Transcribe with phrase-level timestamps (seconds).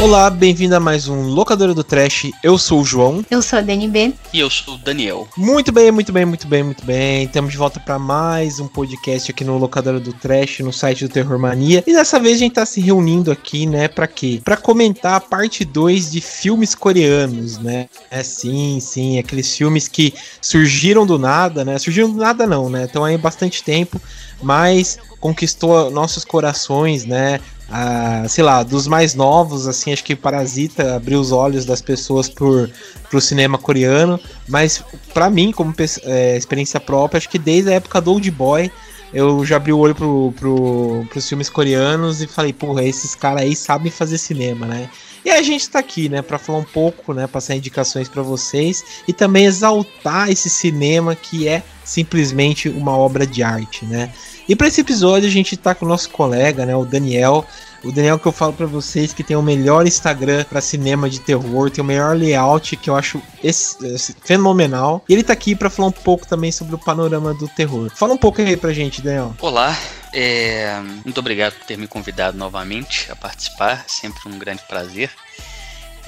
[0.00, 2.30] Olá, bem-vindo a mais um Locadora do Trash.
[2.40, 3.26] Eu sou o João.
[3.28, 4.14] Eu sou a DNB.
[4.32, 5.26] E eu sou o Daniel.
[5.36, 7.24] Muito bem, muito bem, muito bem, muito bem.
[7.24, 11.12] Estamos de volta para mais um podcast aqui no Locadora do Trash, no site do
[11.12, 11.82] Terror Mania.
[11.84, 14.40] E dessa vez a gente tá se reunindo aqui, né, para quê?
[14.44, 17.88] Para comentar a parte 2 de filmes coreanos, né?
[18.08, 21.76] É sim, sim, aqueles filmes que surgiram do nada, né?
[21.76, 22.84] Surgiram do nada não, né?
[22.84, 24.00] Estão aí há bastante tempo,
[24.42, 27.40] mas conquistou nossos corações, né?
[27.70, 32.26] Ah, sei lá, dos mais novos, assim, acho que Parasita abriu os olhos das pessoas
[32.26, 32.70] por,
[33.10, 35.74] pro cinema coreano, mas para mim, como
[36.04, 38.72] é, experiência própria, acho que desde a época do Old Boy,
[39.12, 43.42] eu já abri o olho pro, pro, pros filmes coreanos e falei, porra, esses caras
[43.42, 44.88] aí sabem fazer cinema, né?
[45.24, 48.84] E a gente tá aqui, né, para falar um pouco, né, passar indicações para vocês
[49.06, 54.10] e também exaltar esse cinema que é simplesmente uma obra de arte, né?
[54.48, 57.44] E para esse episódio a gente tá com o nosso colega, né, o Daniel.
[57.84, 61.20] O Daniel que eu falo para vocês que tem o melhor Instagram para cinema de
[61.20, 65.04] terror, tem o melhor layout que eu acho esse, esse, fenomenal.
[65.08, 67.90] E ele tá aqui para falar um pouco também sobre o panorama do terror.
[67.94, 69.36] Fala um pouco aí pra gente, Daniel.
[69.40, 69.78] Olá,
[70.12, 70.80] é...
[71.04, 75.10] muito obrigado por ter me convidado novamente a participar, sempre um grande prazer.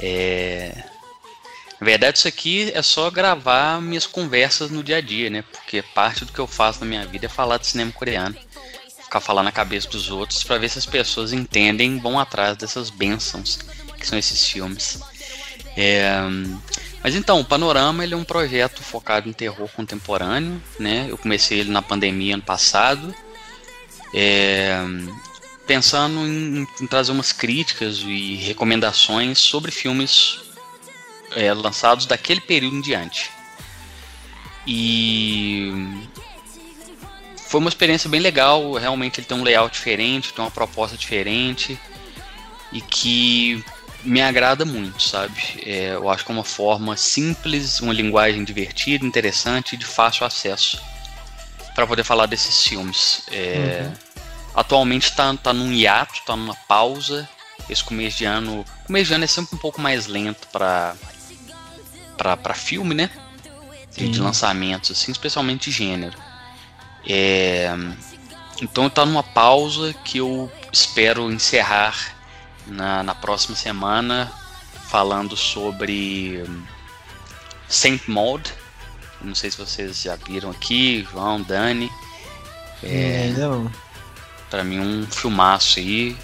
[0.01, 0.73] É...
[1.81, 5.43] Na verdade, isso aqui é só gravar minhas conversas no dia a dia, né?
[5.51, 8.37] Porque parte do que eu faço na minha vida é falar de cinema coreano.
[9.03, 12.55] Ficar falando na cabeça dos outros para ver se as pessoas entendem e vão atrás
[12.57, 13.59] dessas bênçãos
[13.99, 15.01] que são esses filmes.
[15.75, 16.21] É...
[17.03, 21.07] Mas então, o Panorama ele é um projeto focado em terror contemporâneo, né?
[21.09, 23.15] Eu comecei ele na pandemia ano passado,
[24.13, 24.77] é...
[25.67, 30.50] pensando em, em trazer umas críticas e recomendações sobre filmes
[31.35, 33.31] é, lançados daquele período em diante.
[34.67, 35.73] E
[37.37, 38.75] foi uma experiência bem legal.
[38.75, 41.79] Realmente ele tem um layout diferente, tem uma proposta diferente
[42.73, 43.65] e que
[44.03, 45.35] me agrada muito, sabe?
[45.65, 50.25] É, eu acho que é uma forma simples, uma linguagem divertida, interessante e de fácil
[50.25, 50.81] acesso
[51.75, 53.23] para poder falar desses filmes.
[53.31, 53.93] É, uhum.
[54.55, 57.29] Atualmente está tá num hiato, está numa pausa.
[57.69, 60.95] Esse começo de ano, começo de ano é sempre um pouco mais lento para
[62.37, 63.11] para filme, né?
[63.91, 64.11] Sim.
[64.11, 66.17] De lançamentos, assim, especialmente de gênero.
[67.09, 67.71] É,
[68.63, 72.15] então está numa pausa que eu espero encerrar
[72.67, 74.31] na, na próxima semana
[74.89, 76.45] falando sobre
[77.69, 78.53] Saint Maud.
[79.21, 81.91] Não sei se vocês já viram aqui, João, Dani.
[82.83, 83.71] É, não.
[84.49, 86.17] Para mim um filmaço aí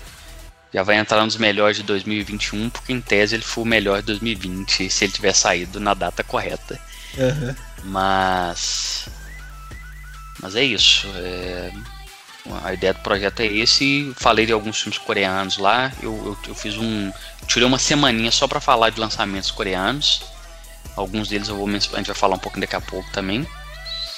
[0.77, 4.09] já vai entrar nos melhores de 2021, porque em tese ele foi o melhor de
[4.09, 6.79] 2020, se ele tiver saído na data correta.
[7.17, 7.55] Uhum.
[7.85, 9.09] Mas.
[10.39, 11.09] Mas é isso.
[11.17, 11.73] É...
[12.63, 14.13] A ideia do projeto é esse.
[14.19, 15.91] Falei de alguns filmes coreanos lá.
[16.03, 17.11] Eu, eu, eu fiz um.
[17.47, 20.25] Tirei uma semaninha só para falar de lançamentos coreanos.
[20.95, 23.49] Alguns deles eu vou, a gente vai falar um pouquinho daqui a pouco também.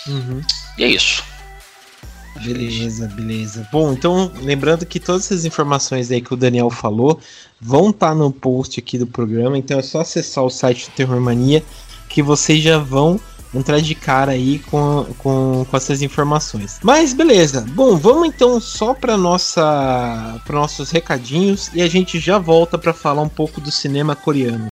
[0.08, 0.42] Uhum.
[0.76, 1.22] E é isso.
[2.43, 3.69] Beleza, beleza.
[3.72, 7.21] Bom, então lembrando que todas essas informações aí que o Daniel falou
[7.60, 10.94] vão estar tá no post aqui do programa, então é só acessar o site do
[10.94, 11.62] Terror Mania
[12.09, 13.21] que vocês já vão
[13.54, 16.78] entrar de cara aí com, com, com essas informações.
[16.82, 17.65] Mas beleza.
[17.71, 22.93] Bom, vamos então só para nossa para nossos recadinhos e a gente já volta para
[22.93, 24.69] falar um pouco do cinema coreano.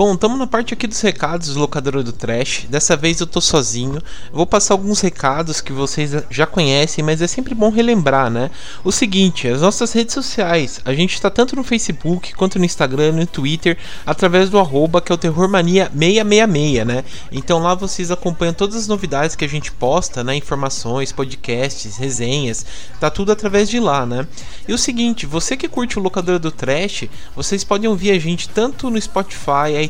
[0.00, 2.64] Bom, estamos na parte aqui dos recados do locadora do Trash.
[2.70, 4.00] Dessa vez eu tô sozinho.
[4.32, 8.50] Vou passar alguns recados que vocês já conhecem, mas é sempre bom relembrar, né?
[8.82, 10.80] O seguinte, as nossas redes sociais.
[10.86, 13.76] A gente está tanto no Facebook quanto no Instagram, no Twitter,
[14.06, 17.04] através do arroba que é o Terrormania666, né?
[17.30, 20.34] Então lá vocês acompanham todas as novidades que a gente posta, né?
[20.34, 22.64] Informações, podcasts, resenhas.
[22.98, 24.26] Tá tudo através de lá, né?
[24.66, 27.04] E o seguinte, você que curte o locadora do Trash,
[27.36, 29.89] vocês podem ouvir a gente tanto no Spotify,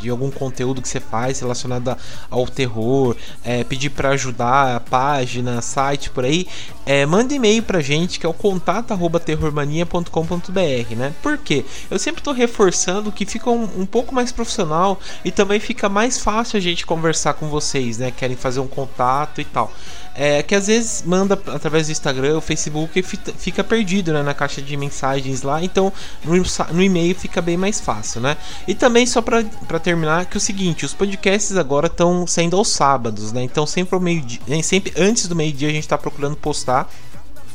[0.00, 1.96] de algum conteúdo que você faz relacionado
[2.30, 6.46] ao terror, é, pedir para ajudar página, site por aí,
[6.84, 11.12] é, manda e-mail pra gente que é o contato@terrormania.com.br, né?
[11.22, 11.64] Por quê?
[11.90, 16.18] Eu sempre estou reforçando que fica um, um pouco mais profissional e também fica mais
[16.18, 18.10] fácil a gente conversar com vocês, né?
[18.10, 19.72] Querem fazer um contato e tal.
[20.18, 24.32] É que às vezes manda através do Instagram, ou Facebook e fica perdido né, na
[24.32, 25.92] caixa de mensagens lá, então
[26.24, 26.42] no,
[26.72, 28.36] no e-mail fica bem mais fácil, né?
[28.66, 32.68] E também só para terminar que é o seguinte, os podcasts agora estão saindo aos
[32.68, 33.42] sábados, né?
[33.42, 36.90] Então sempre ao meio dia, sempre antes do meio dia a gente está procurando postar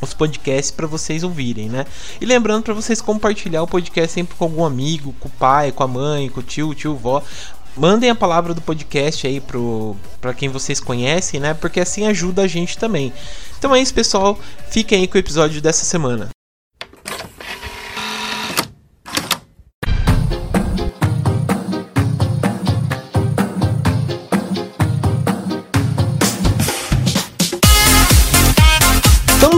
[0.01, 1.85] os podcasts para vocês ouvirem, né?
[2.19, 5.83] E lembrando para vocês compartilhar o podcast sempre com algum amigo, com o pai, com
[5.83, 7.23] a mãe, com o tio, tio, vó,
[7.75, 11.53] mandem a palavra do podcast aí pro para quem vocês conhecem, né?
[11.53, 13.13] Porque assim ajuda a gente também.
[13.57, 14.37] Então é isso, pessoal.
[14.69, 16.29] Fiquem aí com o episódio dessa semana.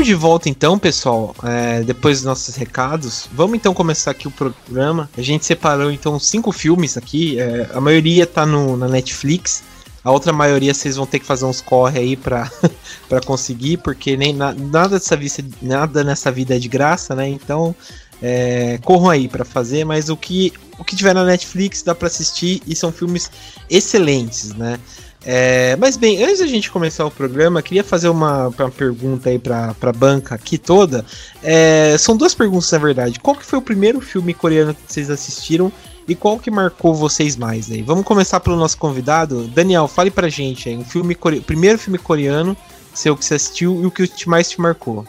[0.04, 1.34] Estamos de volta então, pessoal.
[1.44, 5.10] É, depois dos nossos recados, vamos então começar aqui o programa.
[5.18, 7.40] A gente separou então cinco filmes aqui.
[7.40, 9.64] É, a maioria tá no, na Netflix.
[10.04, 12.52] A outra maioria vocês vão ter que fazer uns corre aí para
[13.08, 17.30] para conseguir, porque nem na, nada dessa vista, nada nessa vida é de graça, né?
[17.30, 17.74] Então
[18.22, 19.86] é, corram aí para fazer.
[19.86, 23.32] Mas o que o que tiver na Netflix dá para assistir e são filmes
[23.70, 24.78] excelentes, né?
[25.26, 29.40] É, mas bem, antes da gente começar o programa, queria fazer uma, uma pergunta aí
[29.40, 31.06] pra, pra banca aqui toda.
[31.42, 33.20] É, são duas perguntas, na verdade.
[33.20, 35.72] Qual que foi o primeiro filme coreano que vocês assistiram
[36.08, 37.82] e qual que marcou vocês mais aí?
[37.82, 39.48] Vamos começar pelo nosso convidado.
[39.48, 41.40] Daniel, fale pra gente aí, um filme core...
[41.40, 42.56] primeiro filme coreano,
[42.94, 45.08] seu que você assistiu e o que mais te marcou.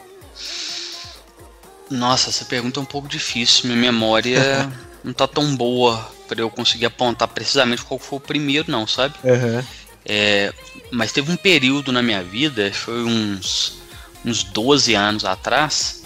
[1.89, 3.67] Nossa, essa pergunta é um pouco difícil.
[3.67, 4.71] Minha memória
[5.03, 9.13] não tá tão boa para eu conseguir apontar precisamente qual foi o primeiro, não, sabe?
[9.23, 9.63] Uhum.
[10.05, 10.53] É,
[10.91, 13.79] mas teve um período na minha vida, foi uns,
[14.23, 16.03] uns 12 anos atrás,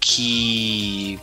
[0.00, 1.18] que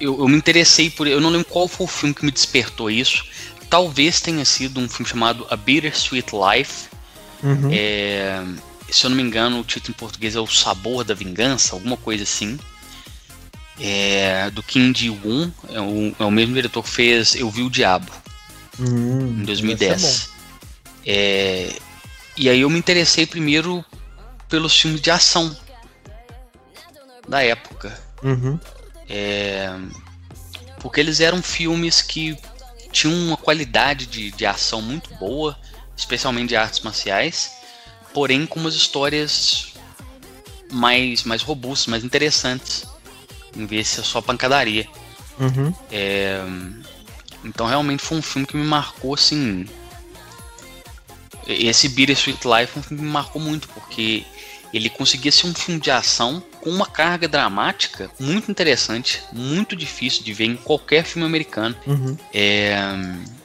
[0.00, 1.06] eu, eu, me interessei por.
[1.06, 3.24] Eu não lembro qual foi o filme que me despertou isso.
[3.68, 6.88] Talvez tenha sido um filme chamado A Bittersweet Life.
[7.42, 7.68] Uhum.
[7.72, 8.42] É,
[8.90, 11.96] se eu não me engano, o título em português é O Sabor da Vingança, alguma
[11.96, 12.58] coisa assim.
[13.78, 17.70] É, do Kim Ji-woon, é o, é o mesmo diretor que fez Eu Vi o
[17.70, 18.10] Diabo.
[18.80, 20.30] Hum, em 2010.
[21.06, 21.72] É,
[22.36, 23.84] e aí eu me interessei primeiro
[24.48, 25.56] pelos filmes de ação
[27.28, 27.96] da época.
[28.22, 28.58] Uhum.
[29.08, 29.70] É,
[30.80, 32.36] porque eles eram filmes que
[32.90, 35.56] tinham uma qualidade de, de ação muito boa,
[35.96, 37.52] especialmente de artes marciais,
[38.12, 39.72] porém com umas histórias
[40.72, 42.84] mais, mais robustas, mais interessantes,
[43.56, 44.88] em vez de ser só pancadaria.
[45.38, 45.72] Uhum.
[45.90, 46.42] É,
[47.44, 49.66] então realmente foi um filme que me marcou assim.
[51.46, 54.24] Esse Bittersweet Life um filme que me marcou muito, porque
[54.72, 60.22] ele conseguia ser um filme de ação com uma carga dramática muito interessante, muito difícil
[60.22, 61.74] de ver em qualquer filme americano.
[61.86, 62.16] Uhum.
[62.32, 62.78] É,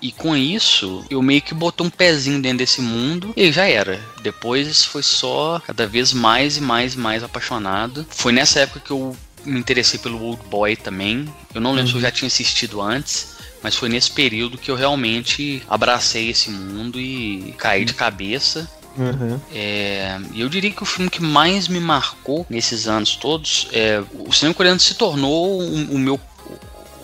[0.02, 4.00] e com isso, eu meio que botei um pezinho dentro desse mundo e já era.
[4.22, 8.06] Depois foi só cada vez mais e mais e mais apaixonado.
[8.10, 11.28] Foi nessa época que eu me interessei pelo Old Boy também.
[11.54, 11.92] Eu não lembro uhum.
[11.92, 13.35] se eu já tinha assistido antes
[13.66, 18.70] mas foi nesse período que eu realmente abracei esse mundo e caí de cabeça.
[18.96, 19.42] Uhum.
[19.52, 24.32] É, eu diria que o filme que mais me marcou nesses anos todos, é, o
[24.32, 26.20] cinema coreano se tornou o, o meu,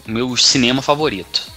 [0.08, 1.52] o meu cinema favorito.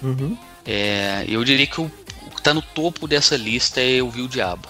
[0.00, 0.38] Uhum.
[0.64, 1.90] É, eu diria que o,
[2.26, 4.68] o que está no topo dessa lista é Eu Vi o Diabo.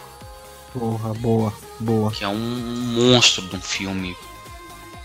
[0.72, 2.10] Porra, boa, boa.
[2.10, 4.16] Que é um monstro de um filme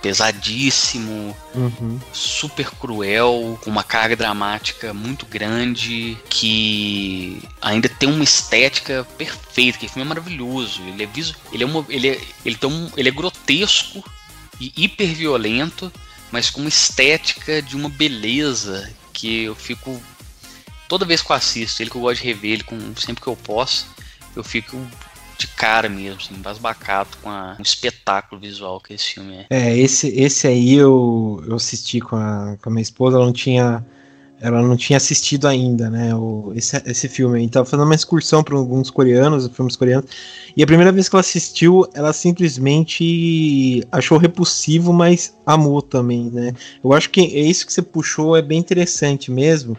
[0.03, 1.97] pesadíssimo, uhum.
[2.11, 9.87] super cruel, com uma carga dramática muito grande, que ainda tem uma estética perfeita, que
[9.87, 10.81] filme é maravilhoso.
[10.83, 11.33] Ele é visu...
[11.53, 11.85] ele é uma...
[11.87, 12.21] ele é...
[12.45, 12.91] ele tem um...
[12.97, 14.03] ele é grotesco
[14.59, 15.89] e hiper violento,
[16.29, 20.03] mas com uma estética de uma beleza que eu fico
[20.89, 23.27] toda vez que eu assisto, ele que eu gosto de rever, ele com, sempre que
[23.27, 23.87] eu posso,
[24.35, 24.77] eu fico
[25.37, 29.45] de cara mesmo, assim, basbacato com a, um espetáculo visual que esse filme é.
[29.49, 33.33] É, esse, esse aí eu, eu assisti com a, com a minha esposa, ela não
[33.33, 33.83] tinha
[34.43, 37.41] ela não tinha assistido ainda, né, o, esse, esse filme.
[37.41, 40.11] Então, fazendo uma excursão para alguns coreanos, filmes coreanos,
[40.55, 46.53] e a primeira vez que ela assistiu, ela simplesmente achou repulsivo, mas amou também, né.
[46.83, 49.77] Eu acho que é isso que você puxou é bem interessante mesmo,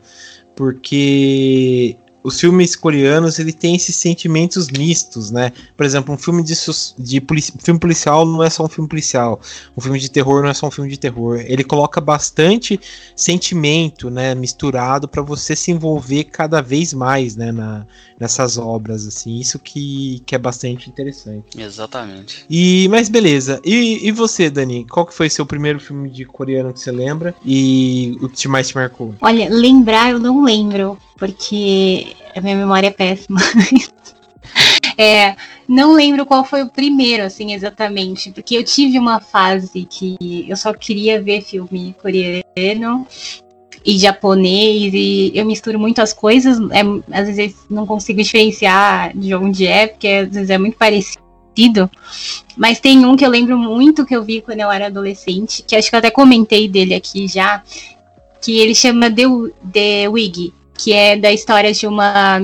[0.57, 5.52] porque os filmes coreanos ele tem esses sentimentos mistos, né?
[5.76, 6.54] Por exemplo, um filme de,
[6.99, 9.38] de polici filme policial não é só um filme policial,
[9.76, 11.38] um filme de terror não é só um filme de terror.
[11.47, 12.81] Ele coloca bastante
[13.14, 17.87] sentimento, né, misturado para você se envolver cada vez mais, né, na,
[18.19, 19.38] nessas obras, assim.
[19.38, 21.61] Isso que, que é bastante interessante.
[21.61, 22.47] Exatamente.
[22.49, 23.61] E mas beleza.
[23.62, 24.87] E, e você, Dani?
[24.87, 28.69] Qual que foi seu primeiro filme de coreano que você lembra e o que mais
[28.69, 29.14] te marcou?
[29.21, 33.40] Olha, lembrar eu não lembro porque a minha memória é péssima.
[34.99, 35.37] é,
[35.68, 40.56] não lembro qual foi o primeiro, assim, exatamente, porque eu tive uma fase que eu
[40.56, 43.06] só queria ver filme coreano
[43.85, 49.35] e japonês e eu misturo muito as coisas, é, às vezes não consigo diferenciar de
[49.35, 51.90] onde é, porque às vezes é muito parecido.
[52.56, 55.76] Mas tem um que eu lembro muito que eu vi quando eu era adolescente, que
[55.76, 57.62] acho que eu até comentei dele aqui já,
[58.40, 59.25] que ele chama The,
[59.73, 62.40] The Wig, que é da história de uma.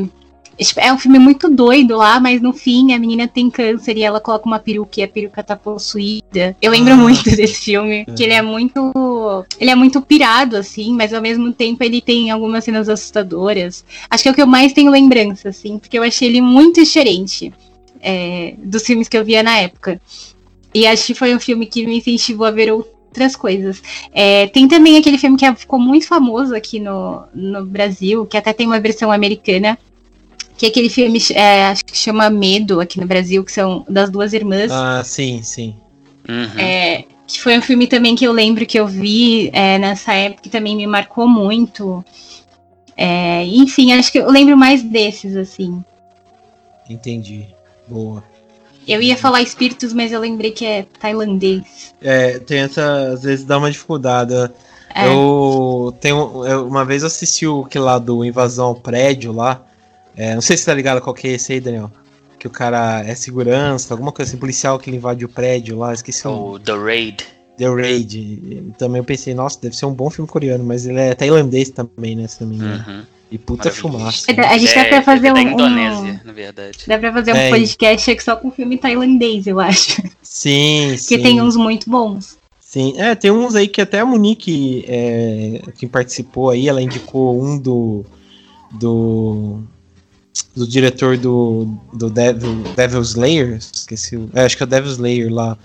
[0.76, 4.20] É um filme muito doido lá, mas no fim a menina tem câncer e ela
[4.20, 6.54] coloca uma peruca e a peruca tá possuída.
[6.60, 6.96] Eu lembro ah.
[6.96, 8.92] muito desse filme, que ele é muito.
[9.58, 13.84] Ele é muito pirado, assim, mas ao mesmo tempo ele tem algumas cenas assustadoras.
[14.10, 16.82] Acho que é o que eu mais tenho lembrança, assim, porque eu achei ele muito
[16.82, 17.52] diferente
[18.02, 20.00] é, dos filmes que eu via na época.
[20.74, 23.82] E acho que foi um filme que me incentivou a ver outros outras coisas.
[24.12, 28.52] É, tem também aquele filme que ficou muito famoso aqui no, no Brasil, que até
[28.52, 29.76] tem uma versão americana,
[30.56, 34.10] que é aquele filme, é, acho que chama Medo aqui no Brasil, que são das
[34.10, 34.70] duas irmãs.
[34.70, 35.76] Ah, sim, sim.
[36.28, 36.58] Uhum.
[36.58, 40.42] É, que foi um filme também que eu lembro que eu vi é, nessa época
[40.42, 42.04] que também me marcou muito.
[42.96, 45.82] É, enfim, acho que eu lembro mais desses, assim.
[46.88, 47.48] Entendi.
[47.88, 48.22] Boa.
[48.90, 51.94] Eu ia falar espíritos, mas eu lembrei que é tailandês.
[52.02, 53.12] É, tem essa.
[53.12, 54.34] Às vezes dá uma dificuldade.
[54.92, 55.06] É.
[55.06, 56.44] Eu tenho.
[56.44, 59.64] Eu, uma vez eu assisti o que lá do Invasão ao Prédio lá.
[60.16, 61.88] É, não sei se tá ligado qual que é esse aí, Daniel.
[62.36, 65.94] Que o cara é segurança, alguma coisa assim, policial que ele invade o prédio lá,
[65.94, 66.54] esqueci o.
[66.54, 67.24] Oh, The Raid.
[67.58, 68.72] The Raid.
[68.76, 72.16] Também eu pensei, nossa, deve ser um bom filme coreano, mas ele é tailandês também,
[72.16, 72.26] né?
[72.26, 72.84] Se não me engano.
[72.88, 73.02] Uhum.
[73.30, 74.26] E puta fumaça.
[74.32, 75.34] A gente dá pra é, fazer é um.
[75.34, 76.78] Da Indonésia, um, na verdade.
[76.86, 77.50] Dá pra fazer um é.
[77.50, 80.02] podcast só com filme tailandês, eu acho.
[80.20, 81.22] Sim, Porque sim.
[81.22, 82.38] tem uns muito bons.
[82.60, 87.40] Sim, é, tem uns aí que até a Monique, é, que participou aí, ela indicou
[87.40, 88.04] um do.
[88.72, 89.60] do.
[90.56, 91.66] do diretor do.
[91.92, 95.56] do Devil, Devil Slayer, esqueci, é, acho que é o Devil Slayer lá,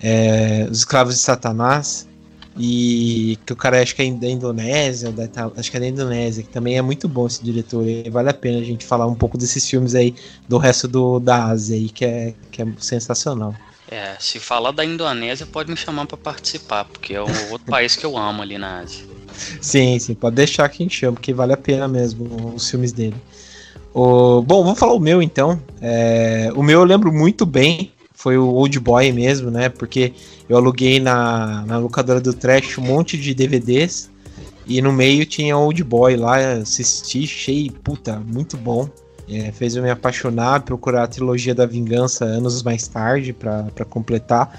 [0.00, 2.08] é, Os Escravos de Satanás.
[2.56, 6.42] E que o cara acho que é da Indonésia, da, acho que é da Indonésia,
[6.42, 7.86] que também é muito bom esse diretor.
[7.86, 10.14] E vale a pena a gente falar um pouco desses filmes aí
[10.48, 13.54] do resto do, da Ásia aí, que é, que é sensacional.
[13.90, 17.96] É, se falar da Indonésia, pode me chamar para participar, porque é um outro país
[17.96, 19.04] que eu amo ali na Ásia.
[19.60, 22.92] Sim, sim, pode deixar que a gente chama, porque vale a pena mesmo os filmes
[22.92, 23.16] dele.
[23.94, 25.60] O, bom, vamos falar o meu então.
[25.80, 27.91] É, o meu eu lembro muito bem,
[28.22, 29.68] foi o Old Boy mesmo, né?
[29.68, 30.12] Porque
[30.48, 34.08] eu aluguei na, na locadora do Trash um monte de DVDs
[34.64, 38.88] e no meio tinha Old Boy lá, assisti, achei, puta, muito bom.
[39.28, 44.56] É, fez eu me apaixonar, procurar a trilogia da vingança anos mais tarde para completar.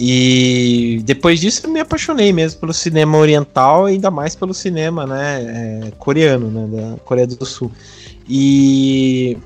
[0.00, 5.42] E depois disso eu me apaixonei mesmo pelo cinema oriental, ainda mais pelo cinema né,
[5.86, 7.70] é, coreano, né, da Coreia do Sul.
[8.28, 9.38] E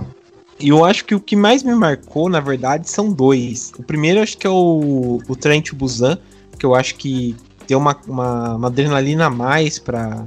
[0.61, 3.73] e eu acho que o que mais me marcou, na verdade, são dois.
[3.79, 6.19] O primeiro acho que é o, o Trent Busan,
[6.59, 7.37] que eu acho que
[7.67, 10.27] tem uma, uma, uma adrenalina a mais pra,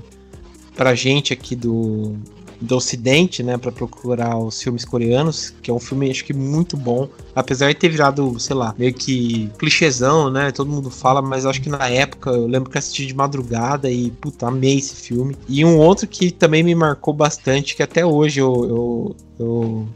[0.76, 2.16] pra gente aqui do,
[2.62, 6.78] do Ocidente, né, para procurar os filmes coreanos, que é um filme acho que muito
[6.78, 11.46] bom, apesar de ter virado, sei lá, meio que clichêzão, né, todo mundo fala, mas
[11.46, 15.36] acho que na época eu lembro que assisti de madrugada e puta, amei esse filme.
[15.50, 19.88] E um outro que também me marcou bastante, que até hoje eu, eu, eu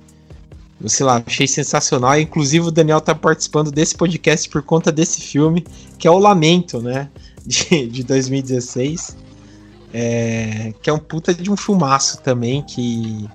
[0.86, 2.20] sei lá, achei sensacional.
[2.20, 5.66] Inclusive o Daniel tá participando desse podcast por conta desse filme,
[5.98, 7.10] que é o Lamento, né?
[7.46, 9.18] De, de 2016.
[9.94, 13.30] É, que é um puta de um filmaço também, que,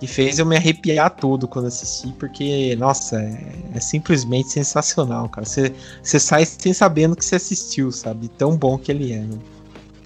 [0.00, 5.46] que fez eu me arrepiar todo quando assisti, porque, nossa, é, é simplesmente sensacional, cara.
[5.46, 8.28] Você sai sem sabendo que você assistiu, sabe?
[8.28, 9.20] Tão bom que ele é.
[9.20, 9.38] Né?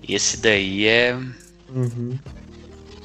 [0.06, 1.18] Esse daí é.
[1.74, 2.18] Uhum.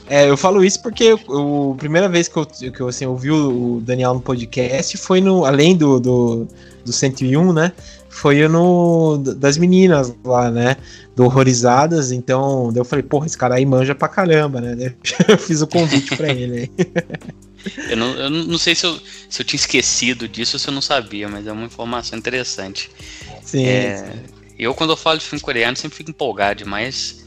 [0.07, 3.81] É, eu falo isso porque a primeira vez que eu, que eu assim, ouvi o
[3.81, 5.45] Daniel no podcast foi no.
[5.45, 6.47] Além do, do,
[6.83, 7.71] do 101, né?
[8.09, 9.17] Foi no.
[9.17, 10.77] Das meninas lá, né?
[11.15, 12.11] Do Horrorizadas.
[12.11, 14.93] Então, eu falei, porra, esse cara aí manja pra caramba, né?
[15.27, 16.71] Eu fiz o convite pra ele aí.
[17.89, 20.73] Eu não, eu não sei se eu, se eu tinha esquecido disso ou se eu
[20.73, 22.91] não sabia, mas é uma informação interessante.
[23.41, 24.19] Sim, é, sim.
[24.59, 27.22] Eu, quando eu falo de filme coreano, sempre fico empolgado demais.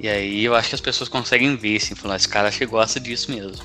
[0.00, 2.64] E aí eu acho que as pessoas conseguem ver, assim, falar, esse cara acho que
[2.64, 3.62] gosta disso mesmo.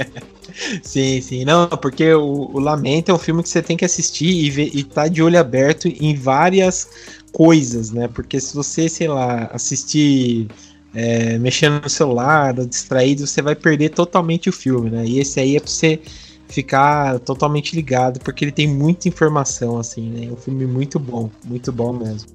[0.82, 1.44] sim, sim.
[1.44, 4.70] Não, porque o, o, Lamento é um filme que você tem que assistir e, ver,
[4.72, 6.88] e tá de olho aberto em várias
[7.30, 8.08] coisas, né?
[8.08, 10.48] Porque se você, sei lá, assistir
[10.94, 15.04] é, mexendo no celular, distraído, você vai perder totalmente o filme, né?
[15.04, 16.00] E esse aí é pra você
[16.48, 20.26] ficar totalmente ligado, porque ele tem muita informação, assim, né?
[20.26, 22.30] É um filme muito bom, muito bom mesmo.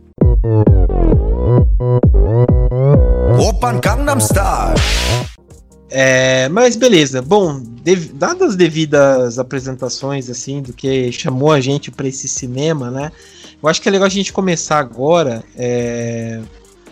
[3.39, 4.75] Open Gangnam Style.
[5.89, 7.21] É, mas beleza.
[7.21, 7.61] Bom,
[8.13, 13.11] dadas as devidas apresentações assim do que chamou a gente para esse cinema, né?
[13.61, 15.43] Eu acho que é legal a gente começar agora.
[15.55, 16.41] É...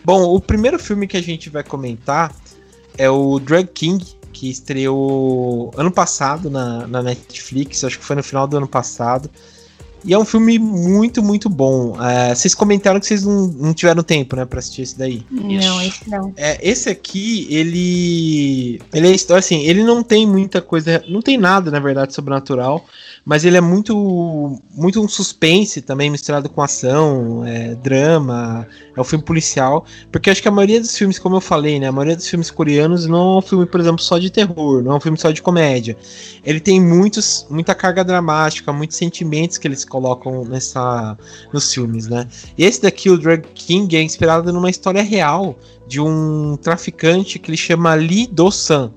[0.06, 2.36] Bom, o primeiro filme que a gente vai comentar
[2.98, 7.84] é o Drug King, que estreou ano passado na, na Netflix.
[7.84, 9.30] Acho que foi no final do ano passado.
[10.04, 12.02] E é um filme muito, muito bom.
[12.02, 15.26] É, vocês comentaram que vocês não, não tiveram tempo, né, pra assistir esse daí.
[15.32, 16.34] Não, esse não.
[16.36, 18.82] É, esse aqui, ele.
[18.94, 21.04] Ele é história, assim, ele não tem muita coisa.
[21.08, 22.86] Não tem nada, na verdade, sobrenatural
[23.26, 29.04] mas ele é muito muito um suspense também misturado com ação, é, drama, é um
[29.04, 32.16] filme policial, porque acho que a maioria dos filmes, como eu falei, né, a maioria
[32.16, 35.00] dos filmes coreanos não é um filme, por exemplo, só de terror, não é um
[35.00, 35.98] filme só de comédia.
[36.44, 41.18] Ele tem muitos muita carga dramática, muitos sentimentos que eles colocam nessa
[41.52, 42.28] nos filmes, né?
[42.58, 45.58] Esse daqui, o Drag King, é inspirado numa história real
[45.88, 48.92] de um traficante que ele chama Lee Do-san.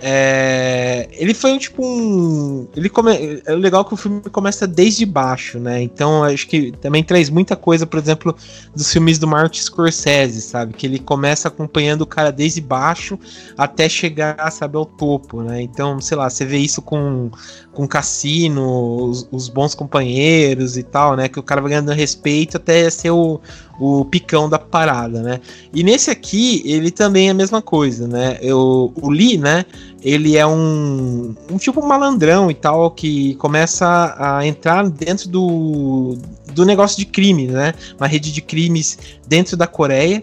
[0.00, 2.68] É, ele foi tipo um.
[2.76, 5.82] Ele come, é legal que o filme começa desde baixo, né?
[5.82, 8.34] Então acho que também traz muita coisa, por exemplo,
[8.74, 10.72] dos filmes do Martin Scorsese, sabe?
[10.74, 13.18] Que ele começa acompanhando o cara desde baixo
[13.56, 15.60] até chegar, sabe, ao topo, né?
[15.62, 17.28] Então, sei lá, você vê isso com,
[17.72, 21.28] com Cassino, os, os bons companheiros e tal, né?
[21.28, 23.40] Que o cara vai ganhando respeito até ser o,
[23.80, 25.40] o picão da parada, né?
[25.72, 28.38] E nesse aqui, ele também é a mesma coisa, né?
[28.40, 29.64] Eu, o Lee, né?
[30.02, 36.16] Ele é um, um tipo malandrão e tal, que começa a entrar dentro do,
[36.52, 37.74] do negócio de crime, né?
[37.98, 40.22] Uma rede de crimes dentro da Coreia.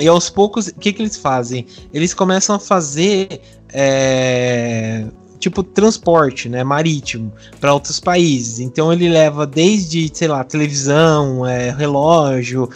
[0.00, 1.66] E aos poucos, o que, que eles fazem?
[1.92, 3.40] Eles começam a fazer
[3.72, 5.04] é,
[5.38, 8.60] tipo transporte, né, marítimo para outros países.
[8.60, 12.70] Então ele leva desde, sei lá, televisão, é, relógio,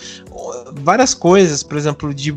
[0.72, 2.36] várias coisas, por exemplo, de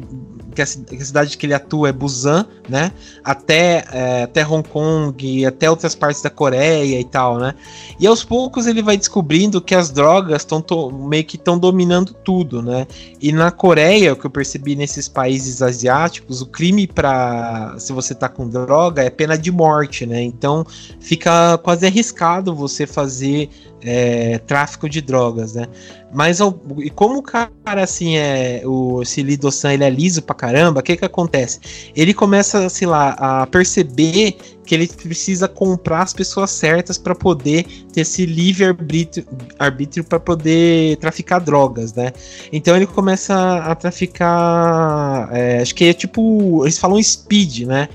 [0.59, 2.91] que a, que a, cidade que ele atua é Busan, né?
[3.23, 7.53] Até, é, até Hong Kong, até outras partes da Coreia e tal, né?
[7.99, 12.61] E aos poucos ele vai descobrindo que as drogas estão meio que estão dominando tudo,
[12.61, 12.85] né?
[13.21, 18.13] E na Coreia, o que eu percebi nesses países asiáticos, o crime para se você
[18.13, 20.21] tá com droga é pena de morte, né?
[20.21, 20.65] Então
[20.99, 23.49] fica quase arriscado você fazer
[23.81, 25.67] é, tráfico de drogas, né?
[26.11, 26.39] Mas
[26.79, 27.51] e como o cara
[27.83, 31.59] assim é o esse Lido-san ele é liso pra caramba, o que que acontece?
[31.95, 37.65] Ele começa, sei lá, a perceber que ele precisa comprar as pessoas certas para poder
[37.91, 39.25] ter esse livre arbítrio,
[39.57, 42.11] arbítrio para poder traficar drogas, né?
[42.51, 47.87] Então ele começa a traficar, é, acho que é tipo, eles falam speed, né?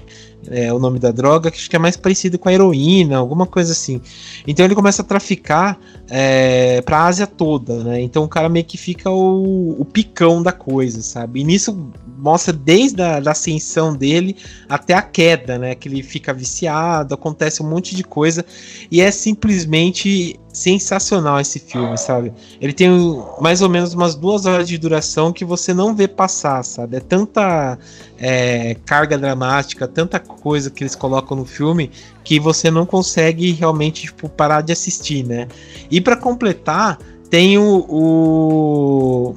[0.50, 3.46] É o nome da droga, que acho que é mais parecido com a heroína, alguma
[3.46, 4.00] coisa assim.
[4.46, 5.78] Então ele começa a traficar
[6.08, 8.00] é, pra Ásia toda, né?
[8.00, 11.40] Então o cara meio que fica o, o picão da coisa, sabe?
[11.40, 14.36] E nisso mostra desde a da ascensão dele
[14.68, 15.74] até a queda, né?
[15.74, 18.44] Que ele fica viciado, acontece um monte de coisa
[18.90, 22.32] e é simplesmente sensacional esse filme, sabe?
[22.60, 22.88] Ele tem
[23.40, 26.96] mais ou menos umas duas horas de duração que você não vê passar, sabe?
[26.96, 27.76] É tanta
[28.16, 31.90] é, carga dramática, tanta coisa que eles colocam no filme
[32.22, 35.48] que você não consegue realmente tipo, parar de assistir, né?
[35.90, 39.36] E para completar, tem o, o,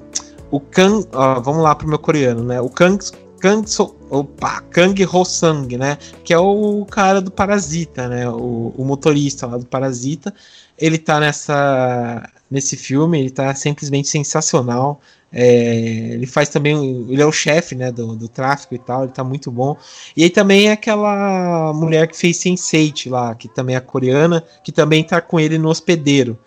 [0.52, 2.62] o Kang, ó, vamos lá pro meu coreano, né?
[2.62, 3.04] O Kang
[3.40, 5.98] Kang, so, opa, Kang Ho Sang, né?
[6.24, 8.30] Que é o cara do Parasita, né?
[8.30, 10.34] O, o motorista lá do Parasita
[10.78, 15.02] ele tá nessa nesse filme, ele tá simplesmente sensacional.
[15.32, 15.76] É,
[16.14, 19.24] ele faz também, ele é o chefe, né, do, do tráfico e tal, ele tá
[19.24, 19.76] muito bom.
[20.16, 24.72] E aí também é aquela mulher que fez Sense8 lá, que também é coreana, que
[24.72, 26.40] também tá com ele no Hospedeiro,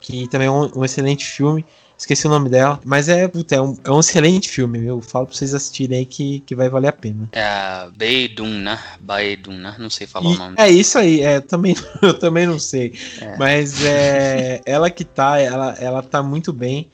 [0.00, 1.64] que também é um, um excelente filme.
[1.98, 2.80] Esqueci o nome dela.
[2.84, 5.00] Mas é, puta, é, um, é um excelente filme, viu?
[5.02, 7.28] Falo pra vocês assistirem aí que, que vai valer a pena.
[7.32, 8.78] É a Beidun, né?
[9.00, 9.74] Baedun, né?
[9.80, 10.54] Não sei falar E- o nome.
[10.56, 12.94] É isso aí, é, também, eu também não sei.
[13.20, 13.36] É.
[13.36, 16.88] Mas é ela que tá, ela, ela tá muito bem.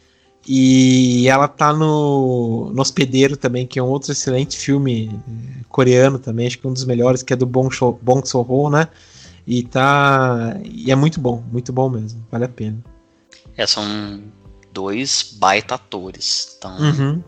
[0.46, 6.18] E ela tá no, no Hospedeiro também, que é um outro excelente filme eh, coreano
[6.18, 8.88] também, acho que é um dos melhores, que é do Bong, Bong Soon-ho, né?
[9.46, 10.54] E tá.
[10.64, 12.76] E é muito bom, muito bom mesmo, vale a pena.
[13.56, 13.82] É, são
[14.74, 16.56] dois baita atores.
[16.58, 16.76] Então.
[16.78, 17.22] Uhum.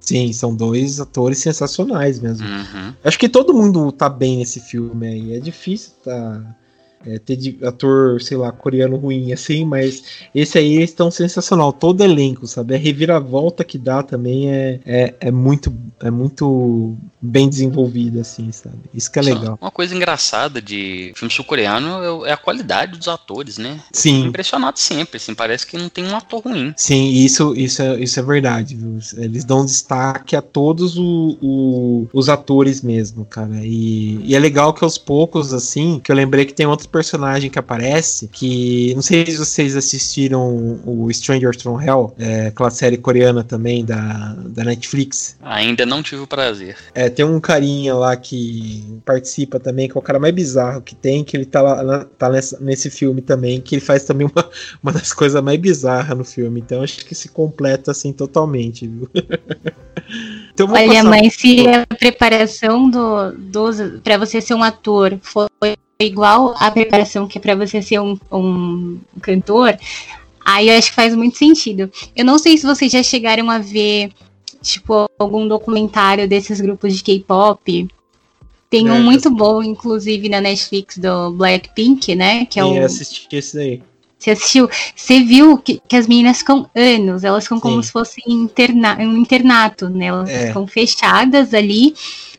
[0.00, 2.46] Sim, são dois atores sensacionais mesmo.
[2.46, 2.92] Uhum.
[3.04, 5.34] Acho que todo mundo tá bem nesse filme aí.
[5.36, 6.56] É difícil tá,
[7.06, 10.02] é, ter de- ator, sei lá, coreano ruim assim, mas
[10.34, 11.72] esse aí eles estão sensacional.
[11.72, 12.74] Todo elenco, sabe?
[12.74, 18.76] A reviravolta que dá também é, é, é muito é muito bem desenvolvida, assim, sabe?
[18.94, 19.58] Isso que é Só legal.
[19.60, 23.78] Uma coisa engraçada de filme sul-coreano é- é a qualidade dos atores, né?
[23.92, 24.24] Sim.
[24.26, 26.72] impressionado sempre, assim, parece que não tem um ator ruim.
[26.76, 28.98] Sim, isso, isso, é, isso é verdade, viu?
[29.18, 33.60] Eles dão destaque a todos o- o- os atores mesmo, cara.
[33.62, 37.50] E, e é legal que aos poucos, assim, que eu lembrei que tem outro personagem
[37.50, 42.96] que aparece, que não sei se vocês assistiram o Stranger from Hell, é, aquela série
[42.96, 45.36] coreana também da, da Netflix.
[45.40, 46.76] Ainda não tive o prazer.
[46.94, 50.94] É, tem um carinha lá que participa também, que é o cara mais bizarro que
[50.94, 54.26] tem, que ele tá, lá, na- tá nessa- nesse filme também, que ele faz também
[54.26, 54.50] uma,
[54.82, 56.60] uma das coisas mais bizarras no filme.
[56.60, 59.08] Então acho que se completa assim totalmente, viu?
[60.52, 65.76] então, Olha, passar- mas se a preparação do, dos para você ser um ator foi
[66.04, 69.76] igual à preparação que é para você ser um, um cantor,
[70.44, 71.90] aí eu acho que faz muito sentido.
[72.16, 74.10] Eu não sei se vocês já chegaram a ver,
[74.62, 77.88] tipo, algum documentário desses grupos de K-pop.
[78.68, 82.44] Tem É, um eu muito bom, inclusive, na Netflix do Blackpink, né?
[82.46, 82.76] Que é Sim, o.
[82.76, 83.82] eu assisti esse daí.
[84.18, 84.68] Você assistiu?
[84.94, 87.82] Você viu que, que as meninas ficam anos, elas ficam como Sim.
[87.82, 90.06] se fossem interna um internato, né?
[90.06, 90.46] Elas É.
[90.48, 91.94] ficam fechadas ali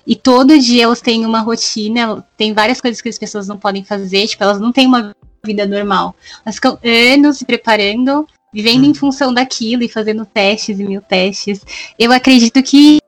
[0.06, 3.84] e todo dia elas têm uma rotina, tem várias coisas que as pessoas não podem
[3.84, 6.16] fazer, tipo, elas não têm uma vida normal.
[6.46, 6.78] Elas ficam
[7.14, 8.90] anos se preparando, vivendo Hum.
[8.90, 11.62] em função daquilo e fazendo testes e mil testes.
[11.98, 13.00] Eu acredito que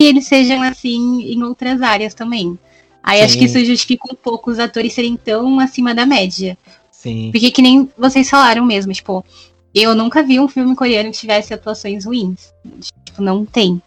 [0.00, 2.58] eles sejam assim em outras áreas também.
[3.02, 3.58] Aí acho que Sim.
[3.58, 6.58] isso justifica um pouco os atores serem tão acima da média.
[6.90, 7.30] Sim.
[7.30, 9.24] Porque que nem vocês falaram mesmo, tipo,
[9.72, 12.52] eu nunca vi um filme coreano que tivesse atuações ruins.
[13.04, 13.80] Tipo, não tem.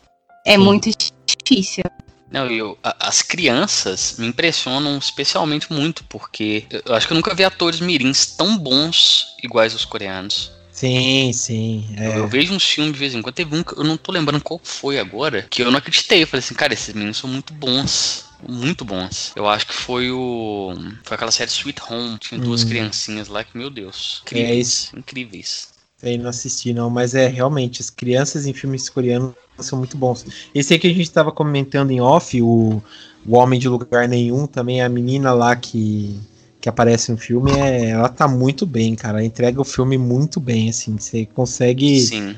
[0.45, 0.63] É Sim.
[0.63, 0.89] muito
[1.28, 1.84] difícil.
[2.32, 7.44] Não, eu, as crianças me impressionam especialmente muito, porque eu acho que eu nunca vi
[7.44, 10.52] atores mirins tão bons iguais os coreanos.
[10.72, 11.86] Sim, sim.
[11.98, 12.18] Eu, É.
[12.20, 13.36] eu vejo uns filmes de vez em quando.
[13.36, 16.24] Teve um que eu não tô lembrando qual foi agora, que eu não acreditei.
[16.24, 18.26] Eu falei assim, cara, esses meninos são muito bons.
[18.48, 19.34] Muito bons.
[19.36, 20.74] Eu acho que foi o.
[21.04, 22.18] Foi aquela série Sweet Home.
[22.18, 22.70] Tinha duas Hum.
[22.70, 24.22] criancinhas lá que, meu Deus.
[24.28, 24.68] É Incríveis.
[24.68, 24.98] isso.
[24.98, 25.68] Incríveis.
[26.02, 30.26] Eu não assisti, não, mas é realmente, as crianças em filmes coreanos são muito bons.
[30.56, 32.82] Esse aí que a gente estava comentando em off, o,
[33.26, 36.18] o Homem de Lugar Nenhum, também a menina lá que,
[36.62, 39.18] que aparece no filme, é, ela tá muito bem, cara.
[39.20, 40.98] Ela entrega o filme muito bem, assim.
[40.98, 42.36] Você consegue Sim.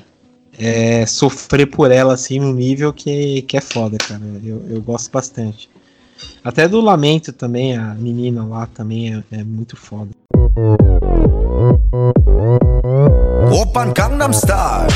[0.58, 4.22] é, sofrer por ela, assim, num nível que, que é foda, cara.
[4.44, 5.70] Eu, eu gosto bastante.
[6.44, 10.10] Até do Lamento também, a menina lá também é, é muito foda.
[13.52, 14.88] Open Gangnam star.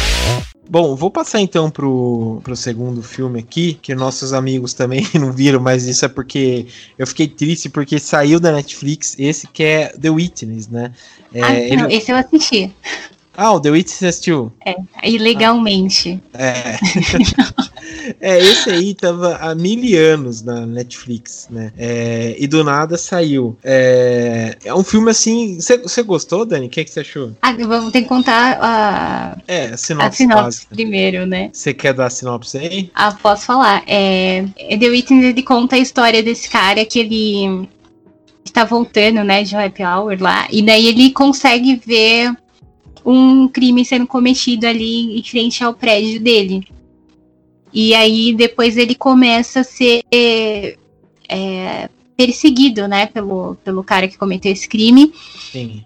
[0.67, 5.61] Bom, vou passar então pro, pro segundo filme aqui, que nossos amigos também não viram,
[5.61, 6.65] mas isso é porque
[6.97, 10.91] eu fiquei triste porque saiu da Netflix esse que é The Witness, né?
[11.33, 11.75] É, ah, ele...
[11.77, 12.73] não, esse eu assisti.
[13.38, 14.51] Ah, o The Witness assistiu?
[14.65, 14.75] É,
[15.07, 16.21] ilegalmente.
[16.33, 16.77] Ah, é.
[18.19, 19.75] é, esse aí tava há mil
[20.13, 21.71] anos na Netflix, né?
[21.77, 23.57] É, e do nada saiu.
[23.63, 25.59] É, é um filme assim.
[25.59, 26.67] Você gostou, Dani?
[26.67, 27.31] O que, você achou?
[27.41, 30.17] Ah, vamos ter que contar a, É, a a sinopse.
[30.17, 30.75] sinopse básica.
[30.75, 31.49] primeiro, né?
[31.53, 32.91] Você quer dar a sinopse aí?
[32.93, 33.83] Ah, posso falar.
[33.87, 34.45] É,
[34.79, 37.69] The Witness, ele conta a história desse cara que ele
[38.43, 42.31] está voltando, né, de um happy hour lá, e daí ele consegue ver
[43.05, 46.65] um crime sendo cometido ali em frente ao prédio dele.
[47.75, 54.53] E aí depois ele começa a ser é, perseguido, né, pelo, pelo cara que cometeu
[54.53, 55.11] esse crime.
[55.51, 55.83] Sim.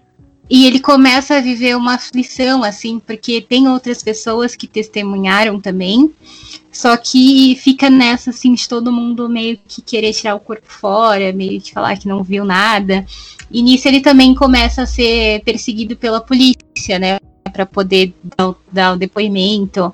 [0.48, 6.12] E ele começa a viver uma aflição, assim, porque tem outras pessoas que testemunharam também.
[6.72, 11.34] Só que fica nessa, assim, de todo mundo meio que querer tirar o corpo fora,
[11.34, 13.06] meio que falar que não viu nada.
[13.52, 17.20] E nisso ele também começa a ser perseguido pela polícia, né?
[17.52, 19.92] Pra poder dar, dar o depoimento,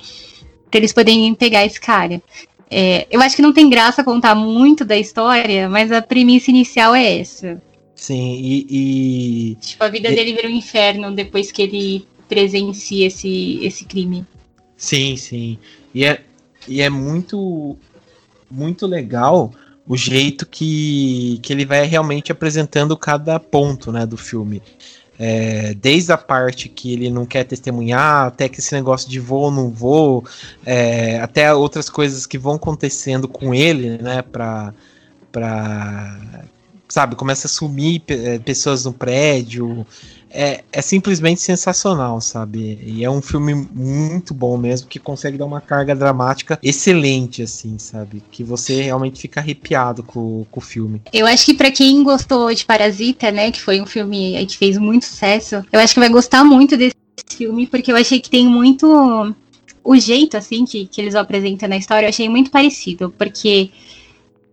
[0.76, 2.22] pra eles poderem pegar esse cara.
[2.70, 6.94] É, eu acho que não tem graça contar muito da história, mas a premissa inicial
[6.94, 7.62] é essa.
[7.96, 13.04] Sim, e- e Tipo, a vida E- dele vira um inferno depois que ele presencie
[13.04, 14.26] esse, esse crime.
[14.76, 15.58] Sim, sim.
[15.94, 16.22] E é,
[16.68, 17.78] e é muito,
[18.52, 19.54] muito legal
[19.88, 24.62] o jeito que, que ele vai realmente apresentando cada ponto né, do filme.
[25.18, 29.44] É, desde a parte que ele não quer testemunhar, até que esse negócio de vou
[29.44, 30.26] ou não vou,
[30.66, 34.74] é, até outras coisas que vão acontecendo com ele, né, pra,
[35.32, 36.20] pra
[36.88, 39.86] sabe, começa a sumir é, pessoas no prédio,
[40.30, 42.80] é, é simplesmente sensacional, sabe?
[42.84, 47.78] E é um filme muito bom mesmo, que consegue dar uma carga dramática excelente, assim,
[47.78, 48.22] sabe?
[48.32, 51.02] Que você realmente fica arrepiado com, com o filme.
[51.14, 54.78] Eu acho que para quem gostou de Parasita, né, que foi um filme que fez
[54.78, 56.96] muito sucesso, eu acho que vai gostar muito desse
[57.30, 59.36] filme, porque eu achei que tem muito.
[59.84, 63.70] O jeito, assim, que, que eles apresentam na história, eu achei muito parecido, porque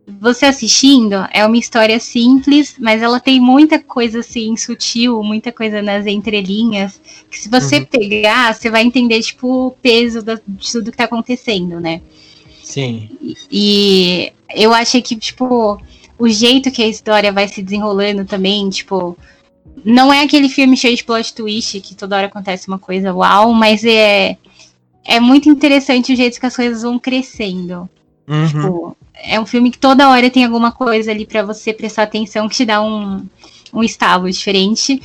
[0.07, 5.81] você assistindo, é uma história simples, mas ela tem muita coisa assim sutil, muita coisa
[5.81, 7.85] nas entrelinhas, que se você uhum.
[7.87, 12.01] pegar, você vai entender tipo o peso da, de tudo que tá acontecendo, né?
[12.63, 13.11] Sim.
[13.23, 15.81] E, e eu achei que tipo
[16.19, 19.17] o jeito que a história vai se desenrolando também, tipo,
[19.85, 23.53] não é aquele filme cheio de plot twist que toda hora acontece uma coisa uau,
[23.53, 24.37] mas é
[25.05, 27.89] é muito interessante o jeito que as coisas vão crescendo.
[28.29, 28.47] Uhum.
[28.47, 32.49] Tipo, é um filme que toda hora tem alguma coisa ali para você prestar atenção
[32.49, 33.25] que te dá um,
[33.73, 35.01] um estalo diferente.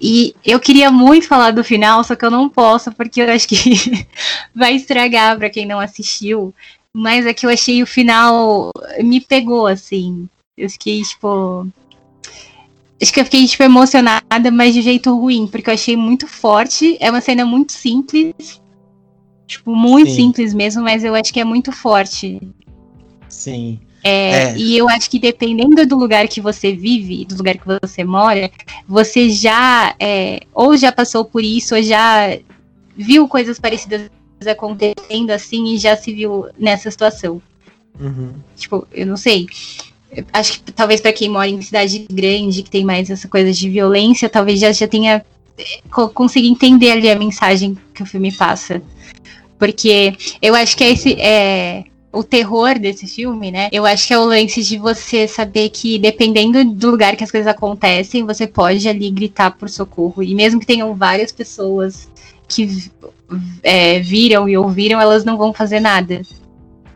[0.00, 3.46] E eu queria muito falar do final, só que eu não posso, porque eu acho
[3.46, 3.56] que
[4.54, 6.54] vai estragar para quem não assistiu.
[6.92, 8.70] Mas é que eu achei o final.
[9.02, 10.28] Me pegou, assim.
[10.56, 11.68] Eu fiquei, tipo.
[13.00, 16.96] Acho que eu fiquei, tipo, emocionada, mas de jeito ruim, porque eu achei muito forte.
[16.98, 18.60] É uma cena muito simples.
[19.46, 20.16] Tipo, muito Sim.
[20.16, 22.40] simples mesmo, mas eu acho que é muito forte.
[23.30, 23.80] Sim.
[24.02, 24.56] É, é.
[24.56, 28.50] E eu acho que dependendo do lugar que você vive, do lugar que você mora,
[28.88, 32.38] você já é, ou já passou por isso, ou já
[32.96, 34.10] viu coisas parecidas
[34.46, 37.40] acontecendo assim e já se viu nessa situação.
[37.98, 38.32] Uhum.
[38.56, 39.46] Tipo, eu não sei.
[40.32, 43.68] Acho que talvez para quem mora em cidade grande, que tem mais essa coisa de
[43.68, 45.24] violência, talvez já, já tenha
[45.58, 48.82] é, conseguido entender ali a mensagem que o filme passa.
[49.58, 51.12] Porque eu acho que é esse.
[51.20, 53.68] É, o terror desse filme, né?
[53.70, 57.30] Eu acho que é o lance de você saber que, dependendo do lugar que as
[57.30, 60.22] coisas acontecem, você pode ali gritar por socorro.
[60.22, 62.08] E mesmo que tenham várias pessoas
[62.48, 62.90] que
[63.62, 66.22] é, viram e ouviram, elas não vão fazer nada.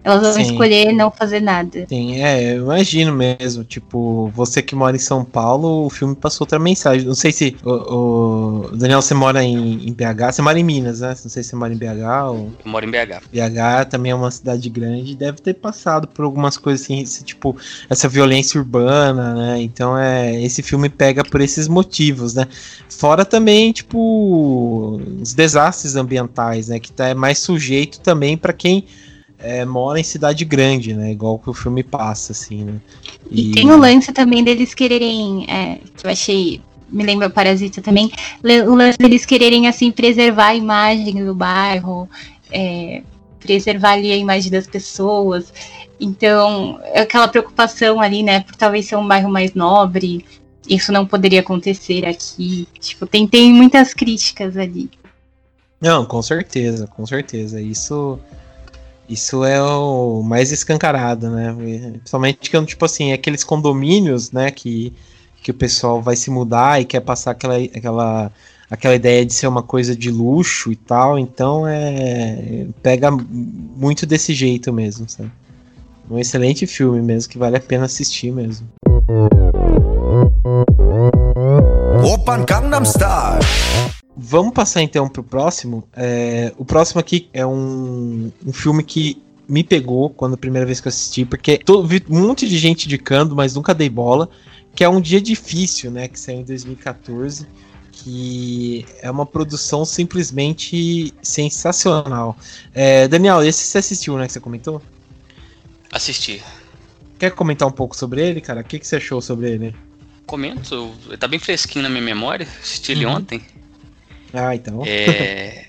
[0.04, 0.42] Elas vão Sim.
[0.42, 1.86] escolher não fazer nada.
[1.88, 3.64] Sim, é, eu imagino mesmo.
[3.64, 7.06] Tipo, você que mora em São Paulo, o filme passou outra mensagem.
[7.06, 11.00] Não sei se o, o Daniel, você mora em, em, BH, você mora em Minas,
[11.00, 11.08] né?
[11.08, 12.36] Não sei se você mora em BH ou.
[12.36, 13.22] Eu moro em BH.
[13.32, 17.56] BH também é uma cidade grande, deve ter passado por algumas coisas assim, esse, tipo,
[17.88, 19.62] essa violência urbana, né?
[19.62, 22.46] Então é, esse filme pega por esses motivos, né?
[22.90, 26.78] Fora também, tipo, os desastres ambientais, né?
[26.78, 28.84] Que tá é mais sujeito também para quem
[29.44, 31.12] é, mora em cidade grande, né?
[31.12, 32.80] Igual que o filme passa, assim, né?
[33.30, 37.30] E, e tem o lance também deles quererem, é, que eu achei, me lembra o
[37.30, 38.10] Parasita também,
[38.42, 42.08] o lance deles quererem, assim, preservar a imagem do bairro,
[42.50, 43.02] é,
[43.38, 45.52] preservar ali a imagem das pessoas.
[46.00, 50.24] Então, é aquela preocupação ali, né, por talvez ser um bairro mais nobre,
[50.66, 52.66] isso não poderia acontecer aqui.
[52.80, 54.90] Tipo, tem, tem muitas críticas ali.
[55.78, 57.60] Não, com certeza, com certeza.
[57.60, 58.18] Isso
[59.08, 61.54] isso é o mais escancarado, né?
[61.92, 64.92] Principalmente que, tipo assim, aqueles condomínios, né, que,
[65.42, 68.32] que o pessoal vai se mudar e quer passar aquela, aquela,
[68.70, 74.32] aquela ideia de ser uma coisa de luxo e tal, então é pega muito desse
[74.32, 75.30] jeito mesmo, sabe?
[76.10, 78.66] Um excelente filme mesmo, que vale a pena assistir mesmo.
[82.02, 85.84] Open Gangnam Style Vamos passar então pro próximo.
[85.92, 90.80] É, o próximo aqui é um, um filme que me pegou quando a primeira vez
[90.80, 94.28] que eu assisti, porque tô, vi um monte de gente indicando, mas nunca dei bola.
[94.74, 96.08] Que é um dia difícil, né?
[96.08, 97.46] Que saiu em 2014.
[97.92, 102.36] Que é uma produção simplesmente sensacional.
[102.74, 104.26] É, Daniel, esse você assistiu, né?
[104.26, 104.82] Que você comentou?
[105.92, 106.42] Assisti.
[107.18, 108.62] Quer comentar um pouco sobre ele, cara?
[108.62, 109.76] O que, que você achou sobre ele?
[110.26, 112.48] Comento, tá bem fresquinho na minha memória.
[112.60, 113.12] Assisti ele uhum.
[113.12, 113.40] ontem.
[114.34, 114.82] Ah, então.
[114.84, 115.66] É...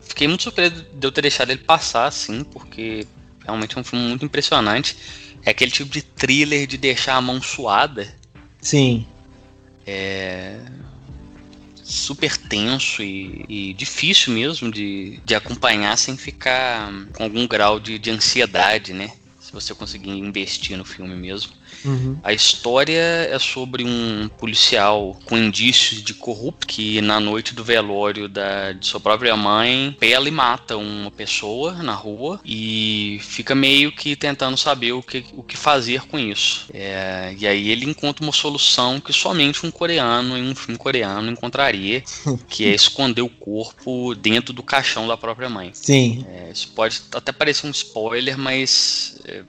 [0.00, 3.06] Fiquei muito surpreso de eu ter deixado ele passar, assim, porque
[3.44, 4.96] realmente é um filme muito impressionante.
[5.44, 8.12] É aquele tipo de thriller de deixar a mão suada.
[8.60, 9.06] Sim.
[9.86, 10.58] É
[11.84, 17.98] super tenso e, e, difícil mesmo de, de acompanhar sem ficar com algum grau de,
[17.98, 19.10] de ansiedade, né?
[19.48, 21.52] se você conseguir investir no filme mesmo.
[21.84, 22.16] Uhum.
[22.22, 28.28] A história é sobre um policial com indícios de corrupto que na noite do velório
[28.28, 33.92] da, de sua própria mãe, pela e mata uma pessoa na rua e fica meio
[33.92, 36.66] que tentando saber o que, o que fazer com isso.
[36.72, 41.30] É, e aí ele encontra uma solução que somente um coreano em um filme coreano
[41.30, 42.02] encontraria,
[42.48, 45.70] que é esconder o corpo dentro do caixão da própria mãe.
[45.72, 46.24] Sim.
[46.28, 49.42] É, isso pode até parecer um spoiler, mas é,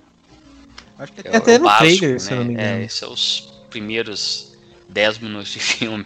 [0.99, 2.19] Acho que é, até no básico, trailer, né?
[2.19, 2.67] se não me engano.
[2.67, 4.57] É, esses são os primeiros
[4.89, 6.05] 10 minutos de filme.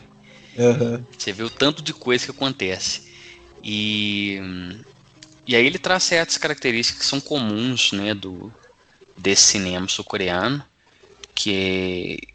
[0.56, 1.04] Uhum.
[1.18, 3.12] Você vê o tanto de coisa que acontece.
[3.64, 4.40] E,
[5.48, 8.54] e aí ele traz certas características que são comuns né, do,
[9.18, 10.64] desse cinema sul-coreano,
[11.34, 12.34] que, é,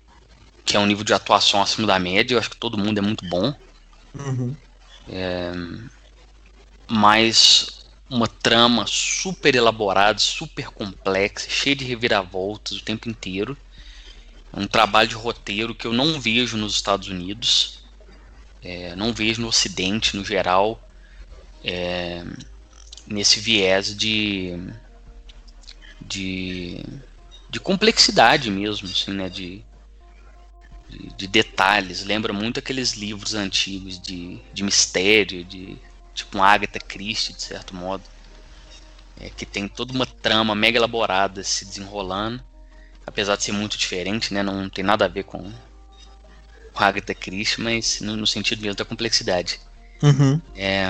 [0.64, 2.34] que é um nível de atuação acima da média.
[2.34, 3.54] Eu acho que todo mundo é muito bom.
[4.18, 4.56] Uhum.
[5.08, 5.52] É,
[6.88, 7.77] mas
[8.10, 13.56] uma trama super elaborada, super complexa, cheia de reviravoltas o tempo inteiro.
[14.52, 17.80] Um trabalho de roteiro que eu não vejo nos Estados Unidos,
[18.62, 20.82] é, não vejo no Ocidente no geral,
[21.62, 22.24] é,
[23.06, 24.54] nesse viés de,
[26.00, 26.82] de,
[27.50, 29.62] de complexidade mesmo, assim, né, de,
[30.88, 32.04] de, de, detalhes.
[32.04, 35.76] Lembra muito aqueles livros antigos de, de mistério, de
[36.18, 38.02] tipo um Agatha Christie, de certo modo,
[39.20, 42.42] é, que tem toda uma trama mega elaborada se desenrolando,
[43.06, 45.52] apesar de ser muito diferente, né, não tem nada a ver com,
[46.72, 49.60] com Agatha Christie, mas no, no sentido mesmo da complexidade.
[50.02, 50.40] Uhum.
[50.54, 50.86] É,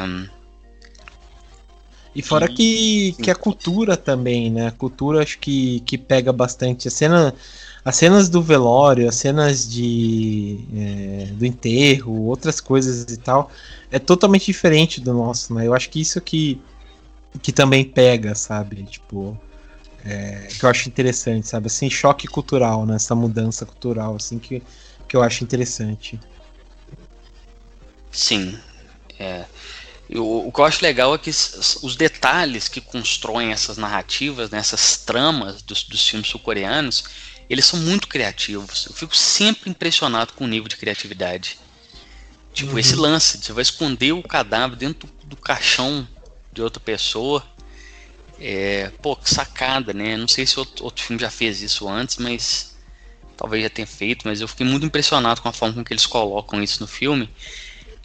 [2.18, 4.66] e fora e, que, que a cultura também, né?
[4.66, 6.88] A cultura acho que, que pega bastante.
[6.88, 7.32] A cena,
[7.88, 13.50] as cenas do velório, as cenas de é, do enterro, outras coisas e tal,
[13.90, 15.66] é totalmente diferente do nosso, né?
[15.66, 16.60] Eu acho que isso que,
[17.40, 18.82] que também pega, sabe?
[18.82, 19.40] Tipo,
[20.04, 21.68] é, que eu acho interessante, sabe?
[21.68, 22.96] Assim, choque cultural, né?
[22.96, 24.62] Essa mudança cultural, assim, que,
[25.08, 26.20] que eu acho interessante.
[28.12, 28.58] Sim.
[29.18, 29.46] É.
[30.10, 34.58] Eu, o que eu acho legal é que os detalhes que constroem essas narrativas, né,
[34.58, 37.04] essas tramas dos, dos filmes sul-coreanos,
[37.48, 38.86] eles são muito criativos.
[38.86, 41.58] Eu fico sempre impressionado com o nível de criatividade.
[42.52, 42.78] Tipo, uhum.
[42.78, 46.06] esse lance, você vai esconder o cadáver dentro do, do caixão
[46.52, 47.44] de outra pessoa.
[48.40, 50.16] É, pô, que sacada, né?
[50.16, 52.76] Não sei se outro, outro filme já fez isso antes, mas
[53.36, 56.06] talvez já tenha feito, mas eu fiquei muito impressionado com a forma com que eles
[56.06, 57.30] colocam isso no filme,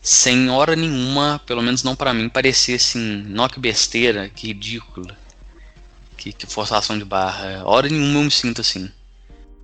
[0.01, 5.15] sem hora nenhuma, pelo menos não para mim, parecer assim, nó que besteira, que ridículo,
[6.15, 7.63] que, que forçação de barra.
[7.65, 8.91] Hora nenhuma eu me sinto assim.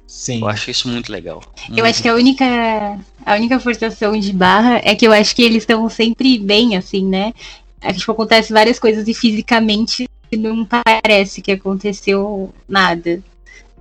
[0.09, 0.41] Sim.
[0.41, 1.39] Eu acho isso muito legal.
[1.77, 5.43] Eu acho que a única, a única forçação de barra é que eu acho que
[5.43, 7.31] eles estão sempre bem, assim, né?
[7.79, 13.21] É, tipo, acontece várias coisas e fisicamente não parece que aconteceu nada.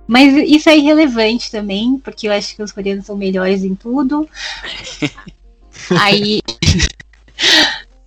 [0.07, 4.29] Mas isso é irrelevante também, porque eu acho que os coreanos são melhores em tudo.
[5.99, 6.41] Aí.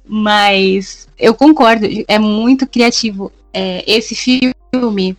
[0.07, 3.33] Mas eu concordo, é muito criativo.
[3.53, 5.17] É, esse filme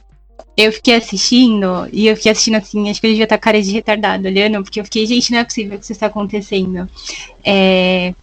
[0.55, 3.71] eu fiquei assistindo e eu fiquei assistindo assim, acho que eu devia estar cara de
[3.71, 6.87] retardado olhando, porque eu fiquei, gente, não é possível que isso está acontecendo.
[7.43, 8.13] É,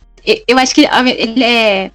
[0.47, 1.90] eu acho que ele é.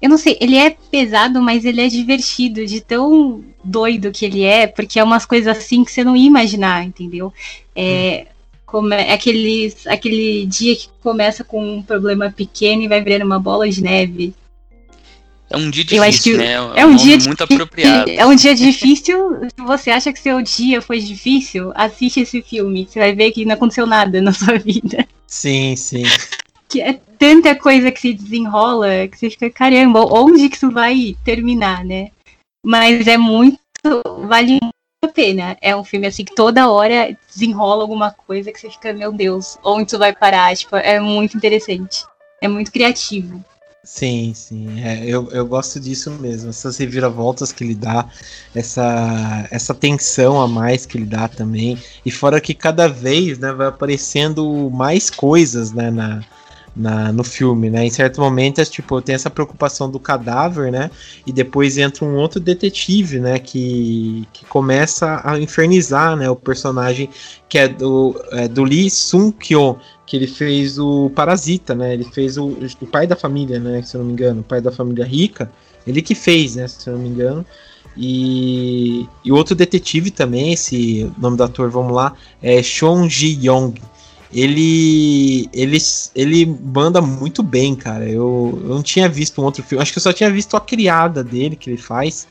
[0.00, 4.44] Eu não sei, ele é pesado, mas ele é divertido, de tão doido que ele
[4.44, 7.32] é, porque é umas coisas assim que você não ia imaginar, entendeu?
[7.74, 8.28] É,
[8.64, 13.40] como é aqueles, aquele dia que começa com um problema pequeno e vai virando uma
[13.40, 14.34] bola de neve.
[15.50, 16.52] É um dia difícil, eu acho que né?
[16.76, 18.10] É um, um dia muito apropriado.
[18.12, 19.40] É um dia difícil.
[19.56, 22.86] Se você acha que seu dia foi difícil, assiste esse filme.
[22.86, 25.06] Você vai ver que não aconteceu nada na sua vida.
[25.26, 26.02] Sim, sim.
[26.68, 31.16] Que é tanta coisa que se desenrola que você fica, caramba, onde que isso vai
[31.24, 32.10] terminar, né?
[32.64, 33.58] Mas é muito.
[34.26, 35.56] Vale muito a pena.
[35.62, 39.58] É um filme assim que toda hora desenrola alguma coisa que você fica, meu Deus,
[39.64, 40.54] onde isso vai parar?
[40.54, 42.04] Tipo, é muito interessante.
[42.42, 43.42] É muito criativo.
[43.90, 44.80] Sim, sim.
[44.82, 46.50] É, eu, eu gosto disso mesmo.
[46.50, 48.06] Essas reviravoltas que ele dá,
[48.54, 51.82] essa, essa tensão a mais que ele dá também.
[52.04, 56.22] E fora que cada vez né, vai aparecendo mais coisas né, na,
[56.78, 57.84] na, no filme, né?
[57.84, 60.90] Em certo momento, é, tipo, tem essa preocupação do cadáver, né?
[61.26, 63.38] E depois entra um outro detetive, né?
[63.38, 66.30] Que, que começa a infernizar, né?
[66.30, 67.10] O personagem
[67.48, 71.92] que é do, é, do Lee Sung-kyo, que ele fez o Parasita, né?
[71.92, 73.82] Ele fez o, o pai da família, né?
[73.82, 75.50] Se eu não me engano, o pai da família rica.
[75.86, 76.68] Ele que fez, né?
[76.68, 77.44] Se eu não me engano.
[77.96, 83.74] E, e outro detetive também, esse nome do ator, vamos lá, é Chong Ji-yong
[84.32, 85.78] ele ele
[86.14, 88.08] ele manda muito bem, cara.
[88.08, 90.60] Eu, eu não tinha visto um outro filme, acho que eu só tinha visto a
[90.60, 92.28] criada dele que ele faz,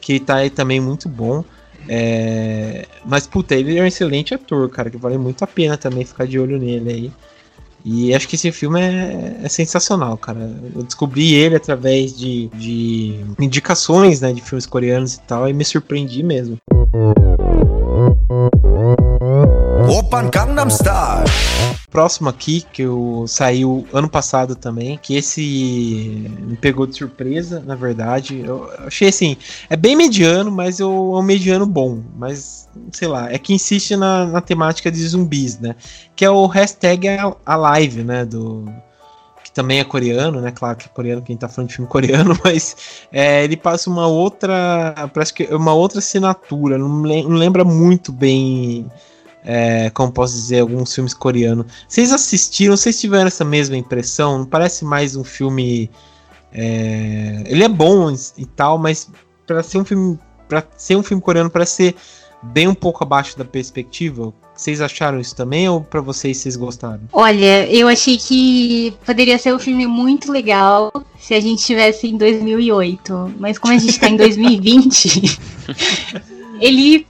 [0.00, 1.44] que tá aí também muito bom.
[1.88, 2.86] É...
[3.04, 6.26] Mas, puta, ele é um excelente ator, cara, que vale muito a pena também ficar
[6.26, 7.12] de olho nele aí.
[7.84, 10.38] E acho que esse filme é, é, sensacional, cara.
[10.74, 15.64] Eu descobri ele através de, de indicações, né, de filmes coreanos e tal, e me
[15.64, 16.56] surpreendi mesmo.
[19.88, 21.24] Open Gangnam Style.
[21.90, 27.74] Próximo aqui, que eu saiu ano passado também, que esse me pegou de surpresa, na
[27.74, 28.40] verdade.
[28.40, 29.36] Eu achei assim,
[29.68, 32.02] é bem mediano, mas eu, é um mediano bom.
[32.16, 35.74] Mas, sei lá, é que insiste na, na temática de zumbis, né?
[36.16, 37.08] Que é o hashtag
[37.44, 38.24] Alive, né?
[38.24, 38.64] Do,
[39.44, 40.50] que também é coreano, né?
[40.50, 44.06] Claro que é coreano quem tá falando de filme coreano, mas é, ele passa uma
[44.06, 44.94] outra.
[45.12, 48.90] Parece que é uma outra assinatura, não, lembra muito bem
[49.44, 51.66] é, como posso dizer, alguns filmes coreanos.
[51.88, 54.38] Vocês assistiram, vocês tiveram essa mesma impressão?
[54.38, 55.90] Não parece mais um filme.
[56.52, 59.08] É, ele é bom e tal, mas
[59.46, 60.18] para ser um filme.
[60.48, 61.96] para ser um filme coreano, parece ser
[62.42, 64.32] bem um pouco abaixo da perspectiva.
[64.54, 67.00] Vocês acharam isso também ou para vocês vocês gostaram?
[67.12, 72.16] Olha, eu achei que poderia ser um filme muito legal se a gente estivesse em
[72.16, 75.38] 2008, mas como a gente tá em 2020,
[76.60, 77.06] ele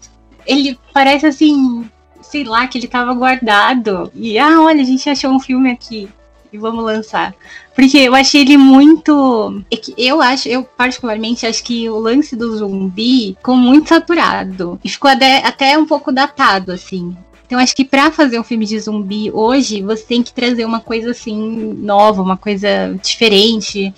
[0.46, 1.84] ele parece assim
[2.32, 4.10] sei lá, que ele tava guardado.
[4.14, 6.08] E, ah, olha, a gente achou um filme aqui
[6.50, 7.34] e vamos lançar.
[7.74, 9.62] Porque eu achei ele muito.
[9.70, 14.80] É eu acho, eu particularmente acho que o lance do zumbi ficou muito saturado.
[14.82, 17.14] E ficou até, até um pouco datado, assim.
[17.44, 20.80] Então acho que para fazer um filme de zumbi hoje, você tem que trazer uma
[20.80, 23.92] coisa assim nova, uma coisa diferente,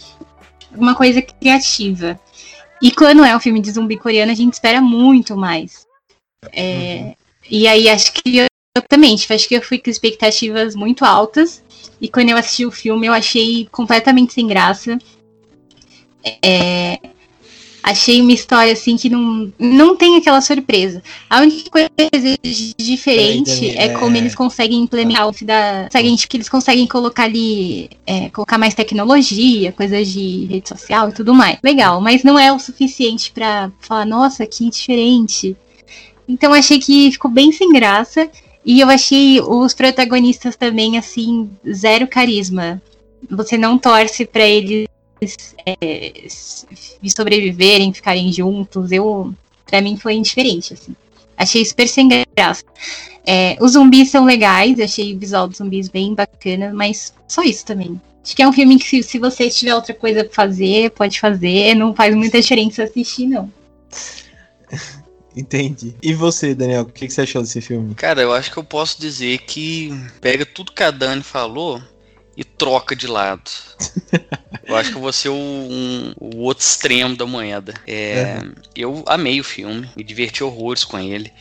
[0.77, 2.19] uma coisa criativa.
[2.83, 5.87] E quando é um filme de zumbi coreano, a gente espera muito mais.
[6.53, 7.24] É, uhum.
[7.51, 11.05] E aí acho que eu, eu também, tipo, acho que eu fui com expectativas muito
[11.05, 11.63] altas.
[12.01, 14.99] E quando eu assisti o filme, eu achei completamente sem graça.
[16.43, 16.99] É,
[17.85, 21.03] achei uma história assim que não, não tem aquela surpresa.
[21.29, 21.91] A única coisa
[22.79, 25.85] diferente é, como eles conseguem implementar o da.
[25.85, 31.13] Conseguem, que eles conseguem colocar ali, é, colocar mais tecnologia, coisas de rede social e
[31.13, 31.59] tudo mais.
[31.63, 35.55] Legal, mas não é o suficiente para falar, nossa, que diferente.
[36.29, 38.29] Então achei que ficou bem sem graça.
[38.65, 42.81] E eu achei os protagonistas também, assim, zero carisma.
[43.31, 44.89] Você não torce para eles
[45.67, 46.13] é,
[47.07, 48.91] sobreviverem, ficarem juntos.
[48.91, 49.35] Eu,
[49.67, 50.97] para mim foi indiferente, assim.
[51.37, 52.65] Achei super sem graça.
[53.27, 57.65] É, os zumbis são legais, achei o visual dos zumbis bem bacana, mas só isso
[57.67, 58.01] também.
[58.23, 61.21] Acho que é um filme que se, se você tiver outra coisa pra fazer, pode
[61.21, 61.75] fazer.
[61.75, 63.53] Não faz muita diferença assistir, não.
[65.37, 65.97] Entendi.
[66.01, 67.95] E você, Daniel, o que, você achou desse filme?
[67.95, 71.83] Cara, eu acho que eu posso dizer que pega tudo que a Dani falou
[72.37, 73.51] e troca de lado.
[74.65, 77.75] eu acho que eu vou ser o, um, o outro extremo da moeda.
[77.87, 78.55] É, uhum.
[78.77, 81.33] Eu amei o filme, me diverti horrores com ele.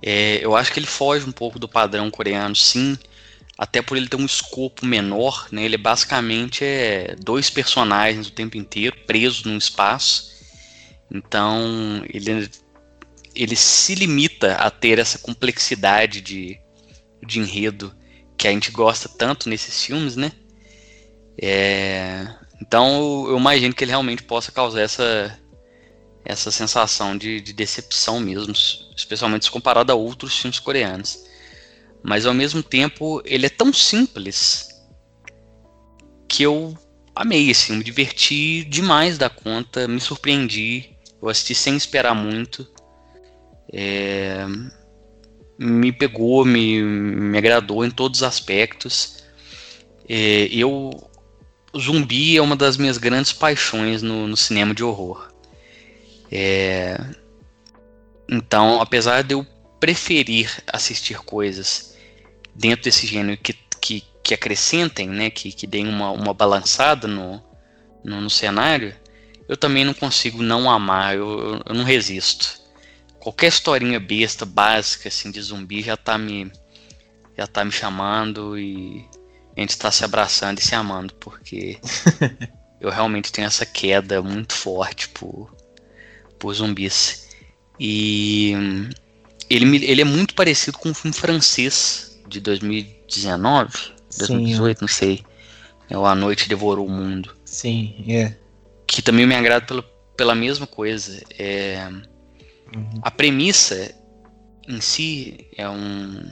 [0.00, 2.96] É, eu acho que ele foge um pouco do padrão coreano, sim.
[3.58, 5.64] Até por ele ter um escopo menor, né?
[5.64, 10.32] Ele é basicamente é dois personagens o tempo inteiro presos num espaço.
[11.10, 12.48] Então, ele
[13.34, 16.58] ele se limita a ter essa complexidade de,
[17.26, 17.94] de enredo
[18.36, 20.32] que a gente gosta tanto nesses filmes, né?
[21.40, 22.26] É,
[22.60, 25.38] então eu imagino que ele realmente possa causar essa,
[26.24, 28.52] essa sensação de, de decepção mesmo,
[28.96, 31.24] especialmente se comparado a outros filmes coreanos.
[32.02, 34.68] Mas ao mesmo tempo ele é tão simples
[36.28, 36.76] que eu
[37.14, 42.66] amei, assim, me diverti demais da conta, me surpreendi, eu assisti sem esperar muito
[43.70, 44.46] é,
[45.58, 49.22] me pegou, me, me agradou em todos os aspectos.
[50.08, 50.90] É, eu
[51.78, 55.32] zumbi é uma das minhas grandes paixões no, no cinema de horror.
[56.30, 56.98] É,
[58.28, 59.46] então, apesar de eu
[59.78, 61.96] preferir assistir coisas
[62.54, 67.42] dentro desse gênero que, que, que acrescentem, né, que, que deem uma, uma balançada no,
[68.04, 68.94] no, no cenário,
[69.48, 72.61] eu também não consigo não amar, eu, eu não resisto
[73.22, 76.50] qualquer historinha besta, básica, assim, de zumbi já tá me.
[77.38, 79.08] Já tá me chamando e
[79.56, 81.78] a gente tá se abraçando e se amando, porque
[82.80, 85.54] eu realmente tenho essa queda muito forte por,
[86.38, 87.28] por zumbis.
[87.80, 88.52] E
[89.48, 93.72] ele, ele é muito parecido com um filme francês de 2019,
[94.18, 94.82] 2018, Sim.
[94.82, 95.24] não sei.
[95.88, 97.34] É o A Noite Devorou o Mundo.
[97.46, 98.36] Sim, é.
[98.86, 99.82] Que também me agrada pela,
[100.16, 101.22] pela mesma coisa.
[101.38, 101.88] É
[102.74, 103.00] Uhum.
[103.02, 103.94] A premissa
[104.66, 106.22] em si é um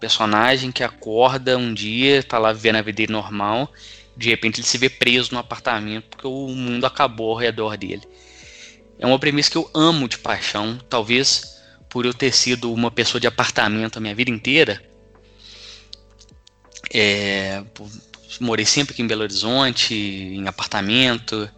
[0.00, 3.72] personagem que acorda um dia, tá lá vivendo a vida dele normal,
[4.16, 8.02] de repente ele se vê preso no apartamento porque o mundo acabou ao redor dele.
[8.98, 13.20] É uma premissa que eu amo de paixão, talvez por eu ter sido uma pessoa
[13.20, 14.82] de apartamento a minha vida inteira,
[16.92, 17.64] é,
[18.38, 21.48] morei sempre aqui em Belo Horizonte, em apartamento.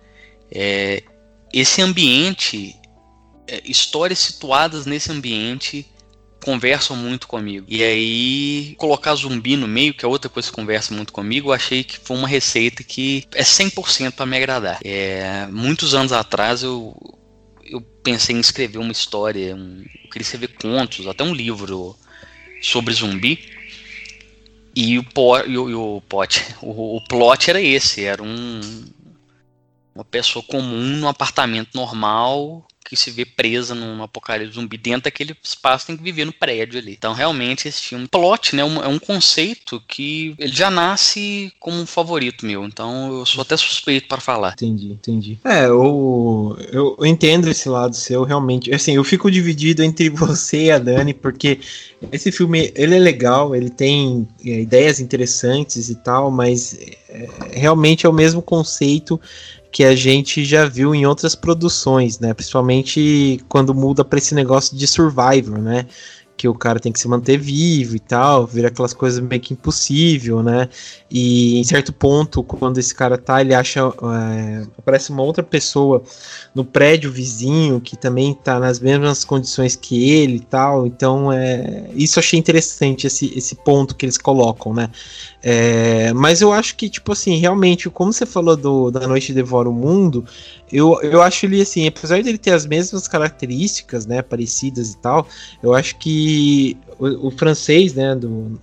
[0.50, 1.02] É,
[1.52, 2.74] esse ambiente,
[3.64, 5.86] histórias situadas nesse ambiente
[6.44, 7.66] conversam muito comigo.
[7.68, 11.52] E aí, colocar zumbi no meio, que é outra coisa que conversa muito comigo, eu
[11.54, 14.78] achei que foi uma receita que é 100% para me agradar.
[14.84, 16.94] É, muitos anos atrás eu,
[17.64, 21.96] eu pensei em escrever uma história, um, eu queria escrever contos, até um livro
[22.60, 23.52] sobre zumbi.
[24.76, 28.60] E o, po, e o, e o, pot, o, o plot era esse, era um,
[29.94, 35.34] uma pessoa comum num apartamento normal que se vê presa num apocalipse zumbi dentro daquele
[35.42, 36.92] espaço tem que viver no prédio ali.
[36.92, 41.86] Então realmente esse filme plot, né, é um, conceito que ele já nasce como um
[41.86, 42.64] favorito meu.
[42.64, 44.52] Então eu sou até suspeito para falar.
[44.52, 45.38] Entendi, entendi.
[45.44, 48.72] É, eu, eu entendo esse lado seu realmente.
[48.74, 51.60] Assim, eu fico dividido entre você e a Dani porque
[52.12, 56.78] esse filme ele é legal, ele tem é, ideias interessantes e tal, mas
[57.08, 59.20] é, realmente é o mesmo conceito
[59.74, 62.32] que a gente já viu em outras produções, né?
[62.32, 65.86] Principalmente quando muda para esse negócio de Survivor, né?
[66.36, 69.52] que o cara tem que se manter vivo e tal, vira aquelas coisas meio que
[69.52, 70.68] impossível, né?
[71.10, 73.80] E em certo ponto, quando esse cara tá, ele acha.
[73.80, 76.02] É, aparece uma outra pessoa
[76.54, 80.86] no prédio vizinho que também tá nas mesmas condições que ele e tal.
[80.86, 84.90] Então, é, isso achei interessante, esse, esse ponto que eles colocam, né?
[85.46, 89.68] É, mas eu acho que, tipo assim, realmente, como você falou do Da Noite Devora
[89.68, 90.24] o Mundo,
[90.72, 95.28] eu, eu acho ele assim, apesar dele ter as mesmas características, né, parecidas e tal,
[95.62, 98.58] eu acho que o, o francês, né, do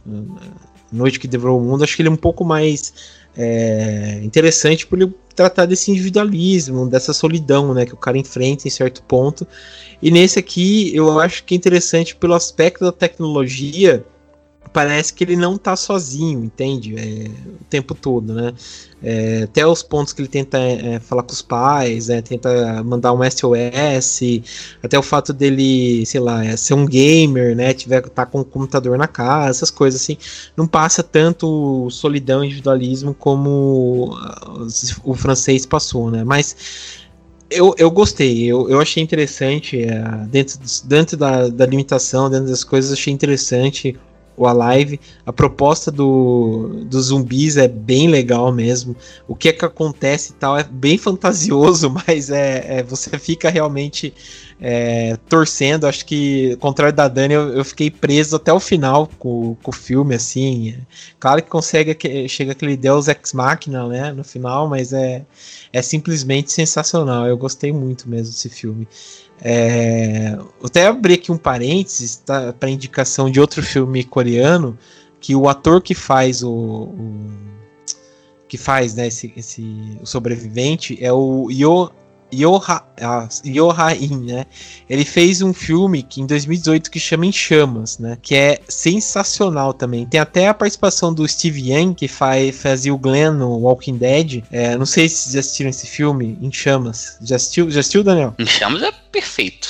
[0.91, 2.91] Noite que Devorou o Mundo, acho que ele é um pouco mais
[3.37, 8.71] é, interessante por ele tratar desse individualismo, dessa solidão, né, que o cara enfrenta em
[8.71, 9.47] certo ponto.
[10.01, 14.03] E nesse aqui, eu acho que é interessante pelo aspecto da tecnologia,
[14.73, 16.95] parece que ele não tá sozinho, entende?
[16.97, 18.53] É, o tempo todo, né?
[19.03, 23.13] É, até os pontos que ele tenta é, falar com os pais, é, tenta mandar
[23.13, 24.21] um SOS,
[24.81, 27.73] até o fato dele, sei lá, é, ser um gamer, né?
[27.73, 30.17] Tiver tá com o computador na casa, essas coisas assim,
[30.55, 34.17] não passa tanto solidão e individualismo como
[35.03, 36.23] o francês passou, né?
[36.23, 37.01] Mas
[37.49, 42.63] eu, eu gostei, eu, eu achei interessante, é, dentro, dentro da, da limitação, dentro das
[42.63, 43.97] coisas, achei interessante
[44.35, 44.99] o Alive.
[45.25, 48.95] A proposta do, dos zumbis é bem legal mesmo.
[49.27, 53.49] O que é que acontece e tal é bem fantasioso, mas é, é você fica
[53.49, 54.13] realmente
[54.61, 55.87] é, torcendo.
[55.87, 59.71] Acho que, ao contrário da Dani, eu, eu, fiquei preso até o final com, com
[59.71, 60.75] o filme, assim.
[61.19, 65.25] Claro que consegue, que, chega aquele Deus Ex Machina, né, no final, mas é,
[65.73, 67.25] é simplesmente sensacional.
[67.25, 68.87] Eu gostei muito mesmo desse filme.
[69.43, 74.77] É, até abri aqui um parênteses tá, para indicação de outro filme coreano
[75.19, 77.29] que o ator que faz o, o
[78.47, 81.89] que faz né, esse, esse o sobrevivente é o Yo
[82.33, 84.45] Yoha-in, né?
[84.89, 88.17] Ele fez um filme que em 2018 que chama Em Chamas, né?
[88.21, 90.05] Que é sensacional também.
[90.05, 94.43] Tem até a participação do Steve Yang, que faz, fazia o Glenn no Walking Dead.
[94.51, 97.17] É, não sei se vocês já assistiram esse filme, Em Chamas.
[97.21, 98.33] Já assistiu, já assistiu Daniel?
[98.39, 99.69] Em Chamas é perfeito.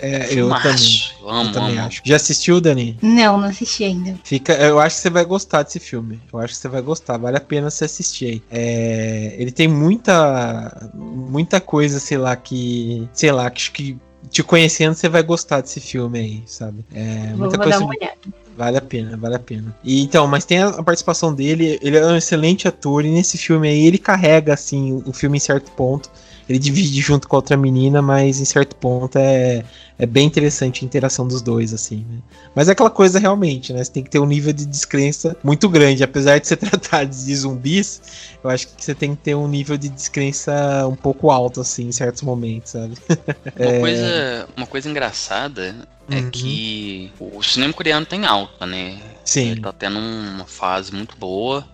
[0.00, 1.11] É, eu também.
[1.22, 1.86] Eu amo, eu também amo.
[1.86, 2.02] acho.
[2.04, 2.98] Já assistiu, Dani?
[3.00, 4.18] Não, não assisti ainda.
[4.24, 6.20] Fica, eu acho que você vai gostar desse filme.
[6.32, 7.16] Eu acho que você vai gostar.
[7.16, 8.42] Vale a pena você assistir aí.
[8.50, 13.98] É, ele tem muita, muita coisa, sei lá, que, sei lá, que, que
[14.30, 16.84] te conhecendo você vai gostar desse filme aí, sabe?
[16.92, 17.78] É, vou, muita vou coisa.
[17.78, 18.18] Dar uma olhada.
[18.56, 19.74] Vale a pena, vale a pena.
[19.82, 23.66] E então, mas tem a participação dele, ele é um excelente ator e nesse filme
[23.68, 26.10] aí ele carrega assim o filme em certo ponto
[26.52, 29.64] ele divide junto com a outra menina, mas em certo ponto é,
[29.98, 32.18] é bem interessante a interação dos dois, assim, né?
[32.54, 33.82] Mas é aquela coisa realmente, né?
[33.82, 36.04] Você tem que ter um nível de descrença muito grande.
[36.04, 38.02] Apesar de ser tratado de zumbis,
[38.44, 41.88] eu acho que você tem que ter um nível de descrença um pouco alto, assim,
[41.88, 42.94] em certos momentos, sabe?
[43.56, 43.80] Uma, é...
[43.80, 45.74] coisa, uma coisa engraçada
[46.10, 46.30] é uhum.
[46.30, 49.00] que o cinema coreano tem alta, né?
[49.24, 49.52] Sim.
[49.52, 51.66] Ele tá tendo uma fase muito boa.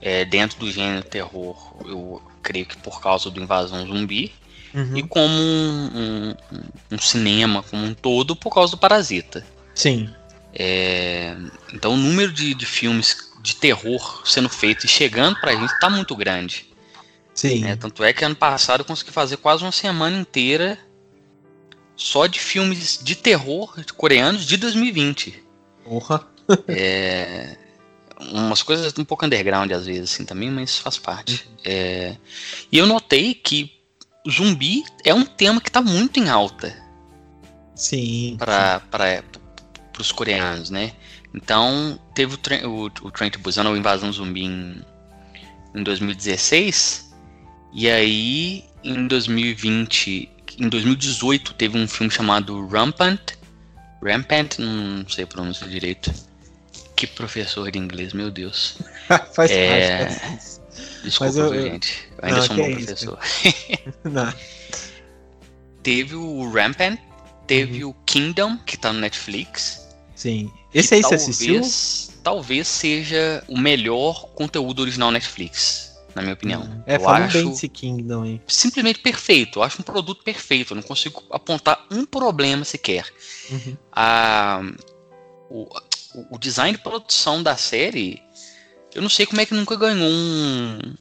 [0.00, 4.32] É, dentro do gênero terror, eu creio que por causa do Invasão Zumbi,
[4.74, 4.96] uhum.
[4.96, 9.44] e como um, um, um, cinema como um todo por causa do Parasita.
[9.74, 10.08] Sim.
[10.54, 11.36] É,
[11.72, 15.88] então o número de, de filmes de terror sendo feito e chegando pra gente tá
[15.88, 16.66] muito grande.
[17.34, 17.64] Sim.
[17.64, 20.78] É, tanto é que ano passado eu consegui fazer quase uma semana inteira
[21.96, 25.42] só de filmes de terror coreanos de 2020.
[25.84, 26.26] Porra!
[26.66, 27.56] é,
[28.32, 31.48] umas coisas um pouco underground às vezes, assim, também, mas faz parte.
[31.64, 32.16] É,
[32.70, 33.72] e eu notei que
[34.28, 36.74] zumbi é um tema que tá muito em alta.
[37.74, 38.36] Sim.
[38.38, 38.82] para
[39.98, 40.92] os coreanos, né?
[41.34, 44.84] Então, teve o, o, o Train to Busan, ou Invasão Zumbi em,
[45.74, 47.14] em 2016,
[47.72, 53.20] e aí em 2020, em 2018 teve um filme chamado Rampant,
[54.02, 56.12] Rampant, não sei pronunciar direito.
[57.00, 58.76] Que professor de inglês, meu Deus.
[59.32, 60.60] faz É, parte.
[61.02, 62.08] Desculpa, eu- eu- gente.
[62.18, 63.18] Eu ainda Não, sou um bom é professor.
[65.82, 66.98] Teve o Rampant,
[67.46, 67.90] teve Uhum.
[67.90, 69.80] o Kingdom, que tá no Netflix.
[70.14, 70.52] Sim.
[70.74, 71.54] Esse aí que você assistiu?
[71.54, 76.84] talvez, talvez seja o melhor conteúdo original Netflix, na minha opinião.
[76.86, 78.40] É, eu falam acho bem desse Kingdom aí.
[78.46, 79.60] simplesmente perfeito.
[79.60, 80.72] Eu acho um produto perfeito.
[80.72, 83.06] Eu não consigo apontar um problema sequer.
[83.50, 83.76] Uhum.
[83.90, 84.60] A,
[85.48, 85.66] o,
[86.30, 88.22] o design de produção da série,
[88.94, 90.94] eu não sei como é que nunca ganhou um.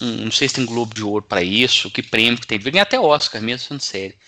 [0.00, 2.58] um não sei se tem Globo de Ouro pra isso, que prêmio que tem.
[2.58, 4.18] Devia ganhar até Oscar mesmo sendo série.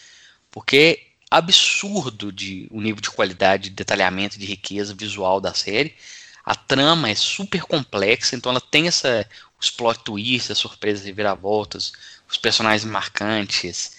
[0.51, 5.95] Porque é absurdo de, o nível de qualidade, de detalhamento, de riqueza visual da série.
[6.45, 9.29] A trama é super complexa, então ela tem essa,
[9.61, 11.93] os plot twists, as surpresas e viravoltas,
[12.31, 13.93] os personagens marcantes.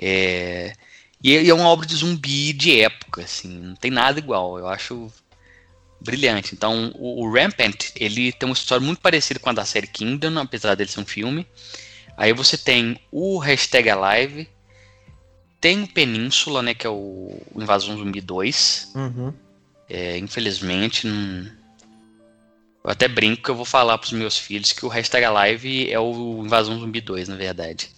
[0.00, 0.74] É,
[1.22, 4.58] e é e é uma obra de zumbi de época, assim, não tem nada igual.
[4.58, 5.12] Eu acho
[6.04, 6.54] brilhante.
[6.54, 10.38] Então, o, o Rampant, ele tem uma história muito parecida com a da série Kingdom,
[10.38, 11.46] apesar dele ser um filme.
[12.16, 14.48] Aí você tem o Hashtag Alive,
[15.60, 18.92] tem o Península, né, que é o, Invasão Zumbi 2.
[18.94, 19.34] Uhum.
[19.88, 21.46] É, infelizmente, não...
[22.84, 25.98] eu até brinco que eu vou falar pros meus filhos que o Hashtag Alive é
[25.98, 27.90] o Invasão Zumbi 2, na verdade.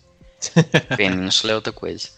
[0.96, 2.08] Península é outra coisa.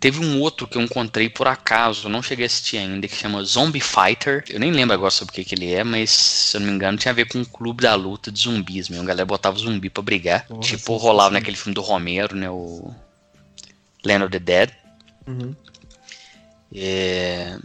[0.00, 3.42] Teve um outro que eu encontrei por acaso, não cheguei a assistir ainda, que chama
[3.44, 4.44] Zombie Fighter.
[4.48, 6.74] Eu nem lembro agora sobre o que, que ele é, mas se eu não me
[6.74, 9.04] engano tinha a ver com um clube da luta de zumbis mesmo.
[9.04, 10.46] A galera botava zumbi pra brigar.
[10.48, 11.34] Nossa, tipo, rolava sim.
[11.34, 12.50] naquele filme do Romero, né?
[12.50, 12.94] O
[14.04, 14.70] Land of the Dead.
[15.26, 15.54] Uhum.
[16.74, 17.56] É,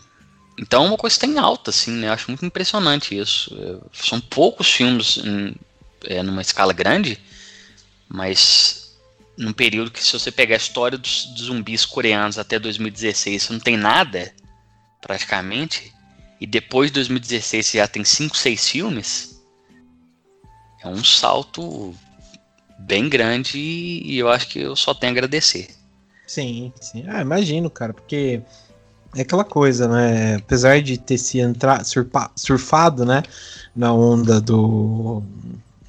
[0.60, 2.08] Então é uma coisa que está em alta, assim, né?
[2.08, 3.56] Eu acho muito impressionante isso.
[3.60, 5.56] É, São poucos filmes em,
[6.06, 7.20] é, numa escala grande,
[8.08, 8.81] mas
[9.42, 13.54] num período que se você pegar a história dos, dos zumbis coreanos até 2016, você
[13.54, 14.32] não tem nada,
[15.02, 15.92] praticamente,
[16.40, 19.42] e depois de 2016 você já tem 5, 6 filmes,
[20.84, 21.96] é um salto
[22.78, 25.70] bem grande e eu acho que eu só tenho a agradecer.
[26.28, 27.04] Sim, sim.
[27.08, 28.42] Ah, imagino, cara, porque
[29.16, 30.36] é aquela coisa, né?
[30.36, 31.84] Apesar de ter se entra...
[31.84, 33.24] surpa- surfado, né?
[33.76, 35.22] Na onda do,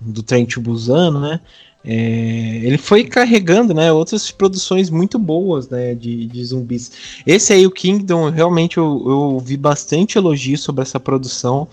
[0.01, 1.41] do trem Busan, né?
[1.85, 3.93] É, ele foi carregando, né?
[3.93, 5.95] Outras produções muito boas, né?
[5.95, 6.93] De, de zumbis.
[7.27, 11.67] Esse aí, o Kingdom, realmente eu, eu vi bastante elogio sobre essa produção.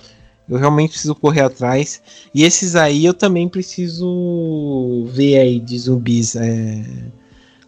[0.49, 2.01] Eu realmente preciso correr atrás.
[2.33, 6.35] E esses aí eu também preciso ver aí de zumbis.
[6.35, 6.83] É,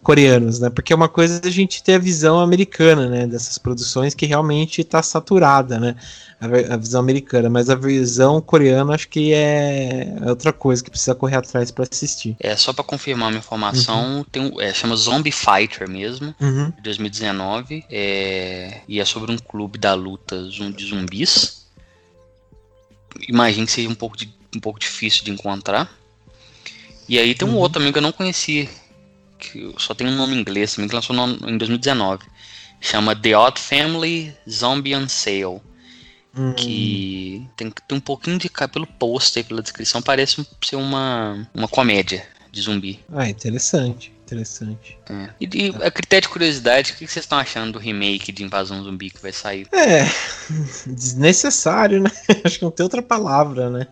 [0.02, 0.68] coreanos, né?
[0.68, 3.26] Porque é uma coisa a gente ter a visão americana, né?
[3.26, 5.94] Dessas produções que realmente está saturada, né?
[6.40, 11.14] A, a visão americana, mas a visão coreana acho que é outra coisa que precisa
[11.14, 12.36] correr atrás para assistir.
[12.40, 16.70] É, só pra confirmar uma informação, tem um, é, chama Zombie Fighter mesmo, Uhum.
[16.70, 20.42] de 2019, é, e é sobre um clube da luta
[20.76, 21.62] de zumbis.
[23.28, 25.88] Imagino que seja um pouco, de- um pouco difícil de encontrar.
[27.08, 27.58] E aí tem um Uhum.
[27.58, 28.68] outro também que eu não conhecia,
[29.42, 32.24] que só tem um nome em inglês também, que lançou no- em 2019.
[32.80, 35.60] Chama The Odd Family Zombie on Sale.
[36.34, 41.46] Hum, que tem, tem um pouquinho de cara pelo pôster, pela descrição, parece ser uma,
[41.52, 43.00] uma comédia de zumbi.
[43.14, 44.96] Ah, interessante, interessante.
[45.10, 45.28] É.
[45.38, 48.82] E, e a critério de curiosidade, o que vocês estão achando do remake de Invasão
[48.82, 49.68] Zumbi que vai sair?
[49.72, 50.06] É,
[50.86, 52.10] desnecessário, né?
[52.44, 53.86] Acho que não tem outra palavra, né?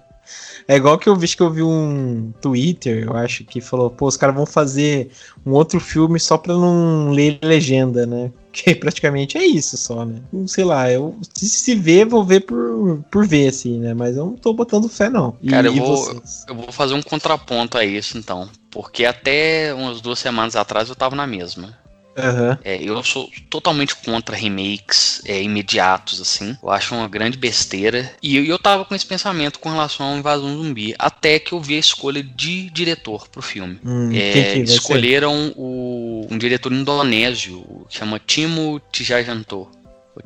[0.69, 4.07] É igual que eu vi que eu vi um Twitter, eu acho, que falou, pô,
[4.07, 5.11] os caras vão fazer
[5.45, 8.31] um outro filme só pra não ler legenda, né?
[8.53, 10.21] Que praticamente é isso só, né?
[10.49, 13.95] Sei lá, eu se, se ver, vou ver por, por ver, assim, né?
[13.95, 15.37] Mas eu não tô botando fé, não.
[15.41, 16.45] E, Cara, eu e vou- vocês?
[16.49, 20.97] Eu vou fazer um contraponto a isso então, porque até umas duas semanas atrás eu
[20.97, 21.79] tava na mesma.
[22.17, 22.59] Aham.
[22.65, 26.57] É, eu sou totalmente contra remakes é, imediatos, assim.
[26.63, 28.13] Eu acho uma grande besteira.
[28.23, 31.61] E eu, eu tava com esse pensamento com relação ao Invasão Zumbi, até que eu
[31.61, 33.79] vi a escolha de diretor pro filme.
[33.85, 39.69] Hum, É, escolheram o, um diretor indonésio, que chama Timo Tijajanto.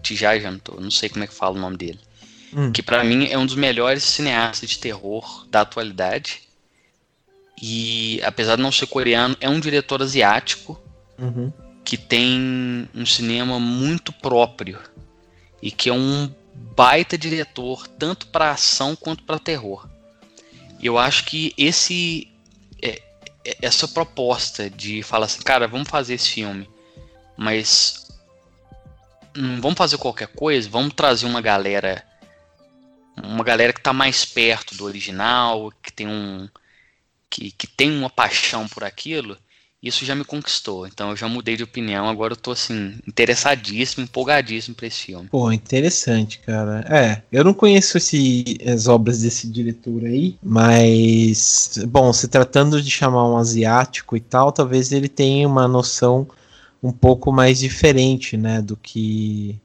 [0.02, 2.00] Tijajanto, não sei como é que fala o nome dele.
[2.52, 6.40] Hum, Que pra mim é um dos melhores cineastas de terror da atualidade.
[7.62, 10.80] E apesar de não ser coreano, é um diretor asiático
[11.18, 11.52] uhum.
[11.84, 14.78] Que tem um cinema muito próprio
[15.62, 16.32] e que é um
[16.74, 19.88] baita diretor tanto para ação quanto para terror.
[20.82, 22.28] Eu acho que esse
[22.82, 23.02] é-
[23.44, 26.68] é- essa proposta de falar assim, cara, vamos fazer esse filme,
[27.36, 28.08] mas
[29.36, 32.04] hum, vamos fazer qualquer coisa, vamos trazer uma galera
[33.16, 36.48] uma galera que está mais perto do original, que tem um
[37.30, 39.36] que, que tem uma paixão por aquilo,
[39.84, 40.86] isso já me conquistou.
[40.86, 45.28] Então eu já mudei de opinião, agora eu tô assim, interessadíssimo, empolgadíssimo pra esse filme.
[45.28, 46.84] Pô, interessante, cara.
[46.88, 52.90] É, eu não conheço esse, as obras desse diretor aí, mas bom, se tratando de
[52.90, 56.26] chamar um asiático e tal, talvez ele tenha uma noção
[56.82, 59.58] um pouco mais diferente, né, do que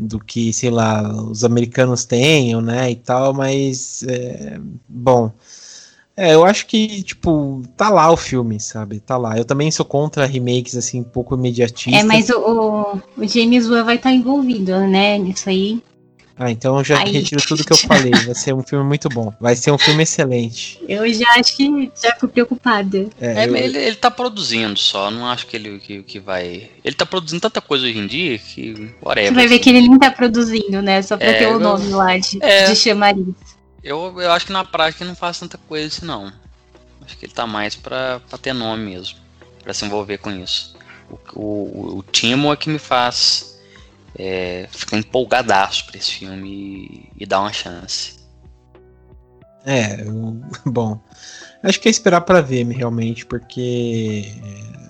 [0.00, 5.30] do que, sei lá, os americanos tenham, né, e tal, mas é, bom,
[6.20, 9.00] é, eu acho que, tipo, tá lá o filme, sabe?
[9.00, 9.38] Tá lá.
[9.38, 11.94] Eu também sou contra remakes, assim, um pouco imediatistas.
[11.94, 15.82] É, mas o, o, James Wan vai estar tá envolvido, né, nisso aí.
[16.36, 17.10] Ah, então eu já aí.
[17.10, 18.12] retiro tudo que eu falei.
[18.12, 19.32] Vai ser um filme muito bom.
[19.40, 20.78] Vai ser um filme excelente.
[20.86, 23.08] Eu já acho que já fico preocupada.
[23.20, 23.56] É, é eu...
[23.56, 25.10] ele, ele tá produzindo só.
[25.10, 26.70] Não acho que ele que, que vai.
[26.82, 28.90] Ele tá produzindo tanta coisa hoje em dia que.
[29.02, 29.62] Whatever, Você vai ver assim.
[29.62, 31.02] que ele nem tá produzindo, né?
[31.02, 33.34] Só pra é, ter o nome lá de, é, de chamariz.
[33.82, 36.32] Eu, eu acho que na prática não faz tanta coisa assim, não.
[37.02, 39.18] Acho que ele tá mais pra, pra ter nome mesmo.
[39.62, 40.76] Pra se envolver com isso.
[41.34, 43.58] O, o, o Timo é que me faz
[44.14, 48.20] é, ficar empolgadaço pra esse filme e, e dar uma chance.
[49.64, 51.00] É, eu, bom.
[51.62, 54.34] Acho que é esperar para ver realmente, porque.
[54.42, 54.80] É,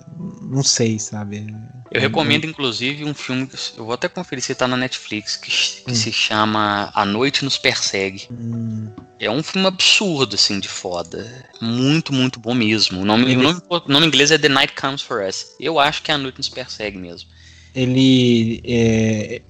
[0.41, 1.53] não sei, sabe?
[1.91, 5.51] Eu recomendo, inclusive, um filme que eu vou até conferir se tá na Netflix, que,
[5.51, 5.95] que hum.
[5.95, 8.29] se chama A Noite Nos Persegue.
[8.31, 8.89] Hum.
[9.19, 11.49] É um filme absurdo, assim, de foda.
[11.59, 13.01] Muito, muito bom mesmo.
[13.01, 15.47] O nome, o nome, o nome inglês é The Night Comes For Us.
[15.59, 17.29] Eu acho que é A Noite Nos Persegue mesmo.
[17.75, 19.41] Ele é,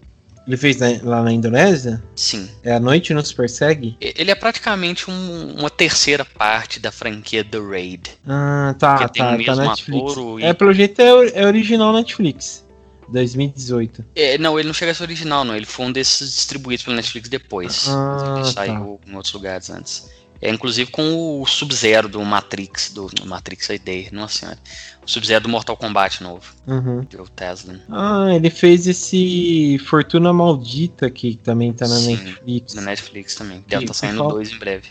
[0.48, 2.02] ele fez lá na Indonésia?
[2.16, 2.50] Sim.
[2.64, 3.96] É A Noite Nos Persegue?
[4.02, 8.12] Ele é praticamente um, uma terceira parte da franquia The Raid.
[8.28, 10.16] Ah, tá, tá, tá Netflix.
[10.40, 10.44] E...
[10.44, 12.66] É, pelo jeito é, é original Netflix.
[13.12, 14.06] 2018.
[14.16, 15.56] É, não, ele não chega a ser original, não.
[15.56, 17.86] Ele foi um desses distribuídos pela Netflix depois.
[17.88, 19.12] Ah, ele saiu tá.
[19.12, 20.10] em outros lugares antes.
[20.42, 24.58] É, inclusive com o Sub-Zero do Matrix, do Matrix ID, nossa senhora.
[25.06, 26.44] O Sub-Zero do Mortal Kombat novo.
[26.66, 27.06] Uhum.
[27.20, 27.76] O Tesla.
[27.90, 32.74] Ah, ele fez esse Fortuna Maldita que também tá na Sim, Netflix.
[32.74, 33.64] Na Netflix também.
[33.68, 34.30] Deve estar tá saindo fala...
[34.32, 34.90] dois em breve.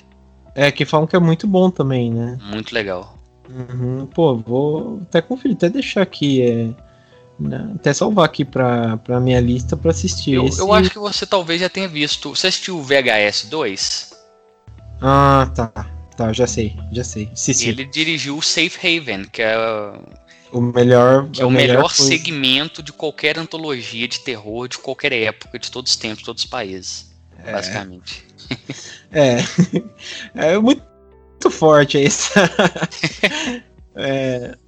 [0.54, 2.38] É, que falam que é muito bom também, né?
[2.42, 3.18] Muito legal.
[3.48, 4.06] Uhum.
[4.06, 6.42] Pô, vou até conferir, até deixar aqui.
[6.42, 6.70] É...
[7.40, 7.72] Né?
[7.74, 10.34] Até salvar aqui pra, pra minha lista pra assistir.
[10.34, 10.60] Eu, esse...
[10.60, 12.36] eu acho que você talvez já tenha visto.
[12.36, 14.09] Você assistiu o VHS 2?
[15.00, 16.00] Ah, tá.
[16.16, 17.30] Tá, já sei, já sei.
[17.62, 19.56] Ele dirigiu o Safe Haven, que é
[20.52, 25.12] o melhor, que é o melhor, melhor segmento de qualquer antologia de terror de qualquer
[25.12, 27.10] época, de todos os tempos, todos os países,
[27.42, 27.52] é.
[27.52, 28.26] basicamente.
[29.12, 29.38] É,
[30.34, 30.82] é muito,
[31.30, 32.30] muito forte esse.
[33.96, 34.58] é,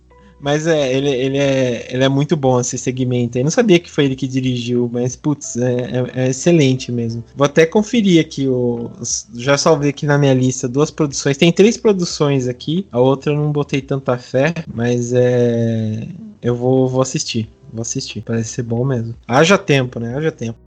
[0.42, 3.38] mas é, ele, ele, é, ele é muito bom esse segmento.
[3.38, 5.72] Eu não sabia que foi ele que dirigiu, mas putz, é,
[6.16, 7.22] é, é excelente mesmo.
[7.36, 8.90] Vou até conferir aqui o.
[9.36, 11.36] Já salvei aqui na minha lista duas produções.
[11.36, 12.86] Tem três produções aqui.
[12.90, 16.08] A outra eu não botei tanta fé, mas é.
[16.42, 17.48] Eu vou, vou assistir.
[17.72, 18.20] Vou assistir.
[18.22, 19.14] Parece ser bom mesmo.
[19.28, 20.16] Haja tempo, né?
[20.16, 20.58] Haja tempo.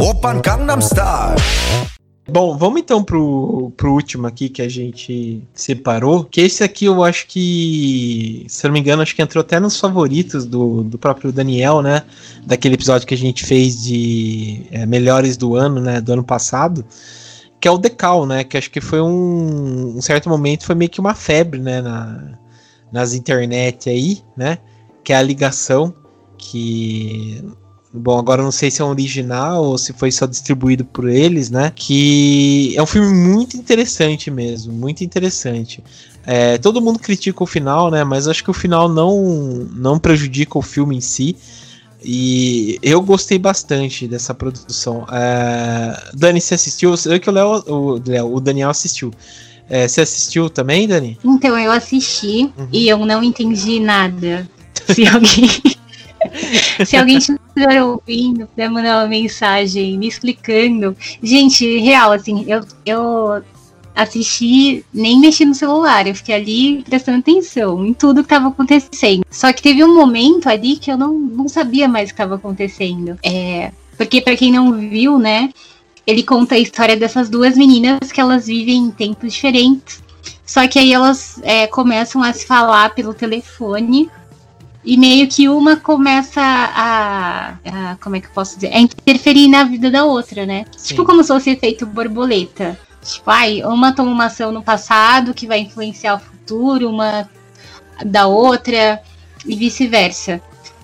[0.00, 1.89] Open Gangnam Style.
[2.30, 6.24] Bom, vamos então pro, pro último aqui que a gente separou.
[6.24, 9.78] Que esse aqui eu acho que, se não me engano, acho que entrou até nos
[9.80, 12.02] favoritos do, do próprio Daniel, né?
[12.46, 16.00] Daquele episódio que a gente fez de é, melhores do ano, né?
[16.00, 16.84] Do ano passado.
[17.60, 18.44] Que é o Decal, né?
[18.44, 21.82] Que acho que foi um, um certo momento, foi meio que uma febre, né?
[21.82, 22.38] Na,
[22.92, 24.58] nas internet aí, né?
[25.02, 25.92] Que é a ligação
[26.38, 27.44] que
[27.92, 31.50] Bom, agora não sei se é um original ou se foi só distribuído por eles,
[31.50, 31.72] né?
[31.74, 35.82] Que é um filme muito interessante mesmo, muito interessante.
[36.24, 38.04] É, todo mundo critica o final, né?
[38.04, 41.36] Mas acho que o final não, não prejudica o filme em si.
[42.02, 45.04] E eu gostei bastante dessa produção.
[45.12, 46.90] É, Dani, você assistiu?
[46.90, 49.12] Eu sei que o, Léo, o, o Daniel assistiu.
[49.68, 51.18] É, você assistiu também, Dani?
[51.24, 52.68] Então, eu assisti uhum.
[52.72, 54.48] e eu não entendi nada.
[54.94, 55.48] Se alguém.
[56.84, 60.96] Se alguém estiver ouvindo, puder mandar uma mensagem me explicando.
[61.22, 63.42] Gente, real, assim, eu, eu
[63.94, 69.24] assisti nem mexi no celular, eu fiquei ali prestando atenção em tudo que estava acontecendo.
[69.30, 72.36] Só que teve um momento ali que eu não, não sabia mais o que estava
[72.36, 73.18] acontecendo.
[73.22, 75.50] É, porque para quem não viu, né,
[76.06, 80.02] ele conta a história dessas duas meninas que elas vivem em tempos diferentes.
[80.44, 84.10] Só que aí elas é, começam a se falar pelo telefone
[84.84, 89.48] e meio que uma começa a, a, como é que eu posso dizer, a interferir
[89.48, 90.64] na vida da outra, né?
[90.76, 90.88] Sim.
[90.88, 92.78] Tipo como se fosse efeito borboleta.
[93.02, 97.28] Tipo, ai, uma toma uma ação no passado que vai influenciar o futuro, uma
[98.04, 99.00] da outra
[99.46, 100.40] e vice-versa.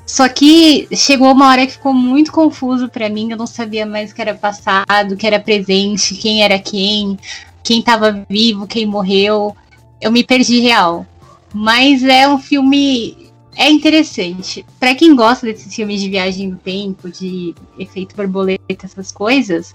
[0.07, 4.13] Só que chegou uma hora que ficou muito confuso para mim, eu não sabia mais
[4.13, 7.19] o que era passado, o que era presente, quem era quem,
[7.63, 9.57] quem estava vivo, quem morreu.
[10.01, 11.05] Eu me perdi real.
[11.53, 13.26] Mas é um filme
[13.57, 14.65] é interessante.
[14.79, 19.75] Para quem gosta desses filmes de viagem no tempo, de efeito borboleta, essas coisas,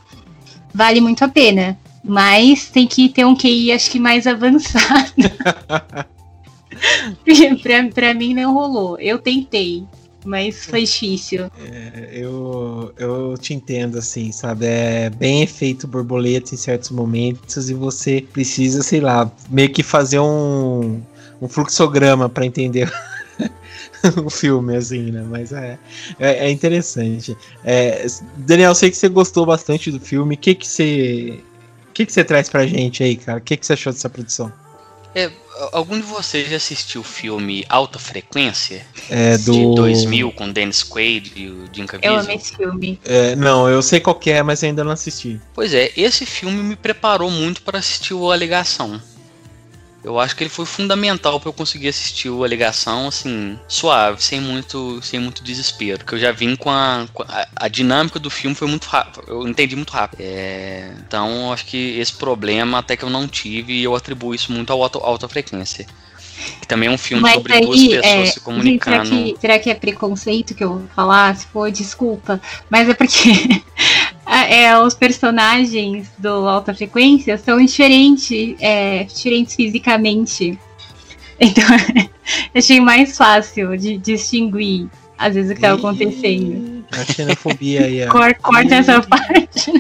[0.74, 1.78] vale muito a pena.
[2.04, 5.14] Mas tem que ter um QI, acho que mais avançado.
[7.62, 9.00] pra, pra mim não rolou.
[9.00, 9.86] Eu tentei,
[10.26, 11.52] mas foi difícil.
[11.60, 14.66] É, eu, eu te entendo, assim, sabe?
[14.66, 20.20] É bem efeito borboleta em certos momentos e você precisa, sei lá, meio que fazer
[20.20, 21.02] um,
[21.42, 22.92] um fluxograma para entender
[24.24, 25.24] o filme, assim, né?
[25.28, 25.78] Mas é,
[26.20, 27.38] é, é interessante.
[27.64, 28.06] É,
[28.38, 30.36] Daniel, sei que você gostou bastante do filme.
[30.36, 31.39] O que, que você.
[31.89, 33.39] O que, que você traz pra gente aí, cara?
[33.39, 34.52] O que, que você achou dessa produção?
[35.14, 35.30] É,
[35.74, 38.86] algum de vocês já assistiu o filme Alta Frequência?
[39.10, 39.52] É, do...
[39.52, 42.16] De 2000, com Dennis Quaid e o Jim Caviezel?
[42.16, 42.99] Eu amei esse filme.
[43.04, 45.39] É, não, eu sei qual é, mas ainda não assisti.
[45.54, 49.02] Pois é, esse filme me preparou muito para assistir o A Ligação.
[50.04, 54.41] Eu acho que ele foi fundamental para eu conseguir assistir a ligação assim, suave, sem
[54.41, 55.99] muito, sem muito desespero.
[55.99, 59.24] Porque eu já vim com a, com a, a, dinâmica do filme foi muito rápido.
[59.28, 60.22] Eu entendi muito rápido.
[60.22, 64.52] É, então, acho que esse problema até que eu não tive e eu atribuo isso
[64.52, 65.86] muito ao alta, alta frequência.
[66.60, 69.06] Que também é um filme Mas sobre aí, duas pessoas é, se comunicando.
[69.06, 71.36] Será que, será que é preconceito que eu vou falar?
[71.36, 72.41] Se for, desculpa.
[72.70, 73.62] Mas é porque
[74.26, 80.57] é, os personagens do Alta Frequência são diferentes, é, diferentes fisicamente.
[81.43, 81.63] Então,
[82.53, 86.86] achei mais fácil de distinguir, às vezes, o que estava acontecendo.
[86.91, 88.11] A xenofobia aí, ó.
[88.11, 89.72] Corta, essa parte.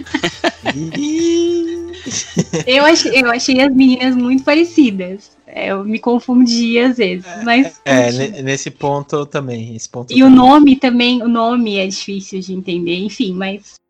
[2.65, 5.37] eu, achei, eu achei as meninas muito parecidas.
[5.45, 7.79] É, eu me confundi às vezes, mas...
[7.85, 10.23] É, nesse ponto também, esse ponto E também.
[10.23, 13.80] o nome também, o nome é difícil de entender, enfim, mas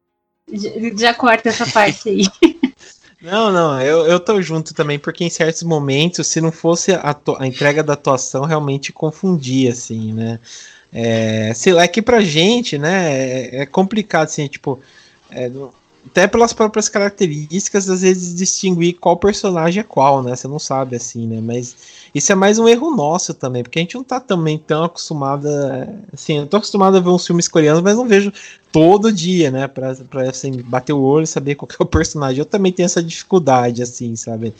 [0.97, 2.25] já corta essa parte aí.
[3.21, 7.15] Não, não, eu, eu tô junto também, porque em certos momentos, se não fosse a,
[7.37, 10.39] a entrega da atuação, realmente confundia, assim, né?
[10.91, 14.79] É, sei lá, é que pra gente, né, é, é complicado, assim, tipo,
[15.29, 15.51] é,
[16.05, 20.35] até pelas próprias características, às vezes distinguir qual personagem é qual, né?
[20.35, 21.39] Você não sabe assim, né?
[21.41, 21.75] Mas
[22.13, 25.47] isso é mais um erro nosso também, porque a gente não tá também tão acostumado.
[25.47, 28.33] A, assim, eu tô acostumado a ver uns filmes coreanos, mas não vejo
[28.71, 29.67] todo dia, né?
[29.67, 32.39] Pra, pra assim, bater o olho e saber qual é o personagem.
[32.39, 34.53] Eu também tenho essa dificuldade, assim, sabe?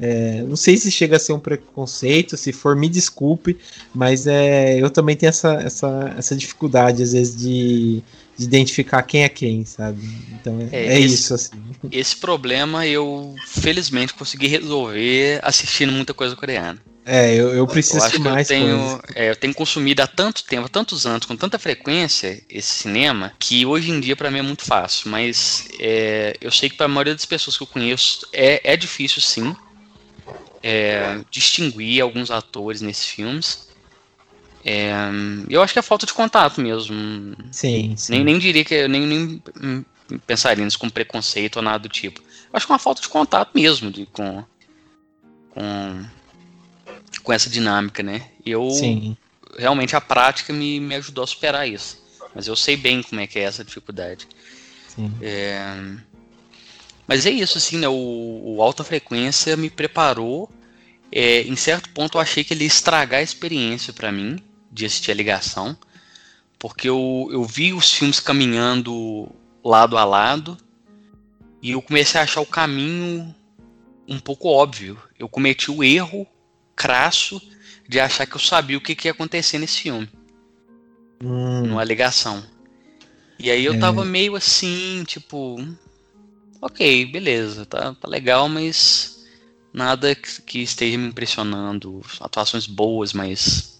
[0.00, 3.58] É, não sei se chega a ser um preconceito, se for, me desculpe,
[3.92, 8.02] mas é, eu também tenho essa, essa, essa dificuldade, às vezes, de
[8.38, 10.00] de identificar quem é quem, sabe?
[10.32, 11.62] Então é, é, é esse, isso, assim.
[11.92, 16.80] Esse problema eu, felizmente, consegui resolver assistindo muita coisa coreana.
[17.04, 20.66] É, eu, eu preciso eu mais eu tenho, é, eu tenho consumido há tanto tempo,
[20.66, 24.42] há tantos anos, com tanta frequência esse cinema, que hoje em dia para mim é
[24.42, 25.10] muito fácil.
[25.10, 28.76] Mas é, eu sei que para a maioria das pessoas que eu conheço é, é
[28.76, 29.56] difícil sim
[30.62, 33.67] é, distinguir alguns atores nesses filmes.
[34.70, 34.90] É,
[35.48, 37.34] eu acho que é falta de contato mesmo.
[37.50, 38.12] Sim, sim.
[38.12, 39.42] Nem, nem diria que nem, nem
[40.26, 42.20] pensaria nisso com preconceito ou nada do tipo.
[42.20, 44.44] Eu acho que é uma falta de contato mesmo de, com,
[45.48, 46.04] com,
[47.22, 48.28] com essa dinâmica, né?
[48.44, 49.16] Eu sim.
[49.56, 52.04] realmente a prática me, me ajudou a superar isso.
[52.34, 54.28] Mas eu sei bem como é que é essa dificuldade.
[55.22, 55.62] É,
[57.06, 57.88] mas é isso, assim, né?
[57.88, 60.50] O, o alta frequência me preparou.
[61.10, 64.38] É, em certo ponto eu achei que ele ia estragar a experiência para mim
[64.70, 65.76] de assistir a ligação,
[66.58, 69.30] porque eu, eu vi os filmes caminhando
[69.64, 70.56] lado a lado
[71.62, 73.34] e eu comecei a achar o caminho
[74.06, 74.98] um pouco óbvio.
[75.18, 76.26] Eu cometi o erro
[76.74, 77.40] crasso
[77.88, 80.08] de achar que eu sabia o que, que ia acontecer nesse filme.
[81.22, 81.66] Hum.
[81.66, 82.44] Numa ligação.
[83.38, 83.78] E aí eu é.
[83.78, 85.56] tava meio assim, tipo.
[86.60, 89.24] Ok, beleza, tá, tá legal, mas
[89.72, 92.02] nada que, que esteja me impressionando.
[92.20, 93.77] Atuações boas, mas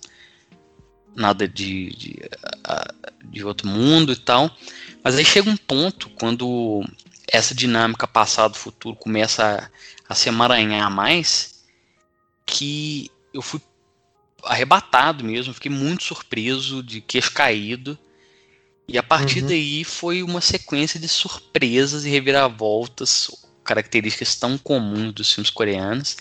[1.18, 2.16] nada de, de,
[3.24, 4.50] de outro mundo e tal.
[5.02, 6.84] Mas aí chega um ponto quando
[7.30, 9.70] essa dinâmica passado-futuro começa
[10.08, 11.62] a, a se emaranhar mais,
[12.46, 13.60] que eu fui
[14.44, 17.98] arrebatado mesmo, fiquei muito surpreso, de queixo caído.
[18.86, 19.48] E a partir uhum.
[19.48, 23.30] daí foi uma sequência de surpresas e reviravoltas,
[23.62, 26.16] características tão comuns dos filmes coreanos,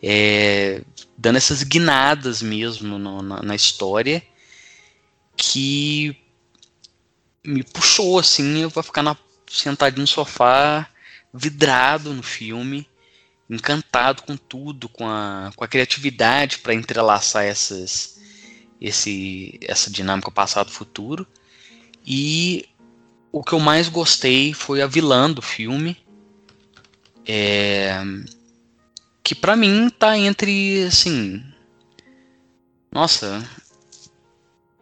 [0.00, 0.82] é,
[1.16, 4.22] dando essas guinadas mesmo no, na, na, história
[5.36, 6.16] que
[7.44, 9.16] me puxou assim eu vou ficar na,
[9.50, 10.88] sentadinho no sofá
[11.32, 12.88] vidrado no filme
[13.48, 18.16] encantado com tudo com a, com a criatividade para entrelaçar essas
[18.80, 21.26] esse essa dinâmica passado-futuro.
[22.06, 22.68] E
[23.32, 25.96] o que eu mais gostei foi a vilã do filme.
[27.26, 28.00] É,
[29.26, 31.42] que para mim tá entre assim.
[32.92, 33.42] Nossa.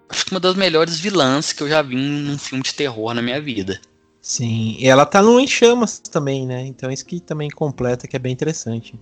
[0.07, 3.22] Acho que uma das melhores vilãs que eu já vi num filme de terror na
[3.22, 3.80] minha vida.
[4.20, 6.61] Sim, e ela tá no Em Chamas também, né?
[6.66, 8.95] Então isso que também completa, que é bem interessante.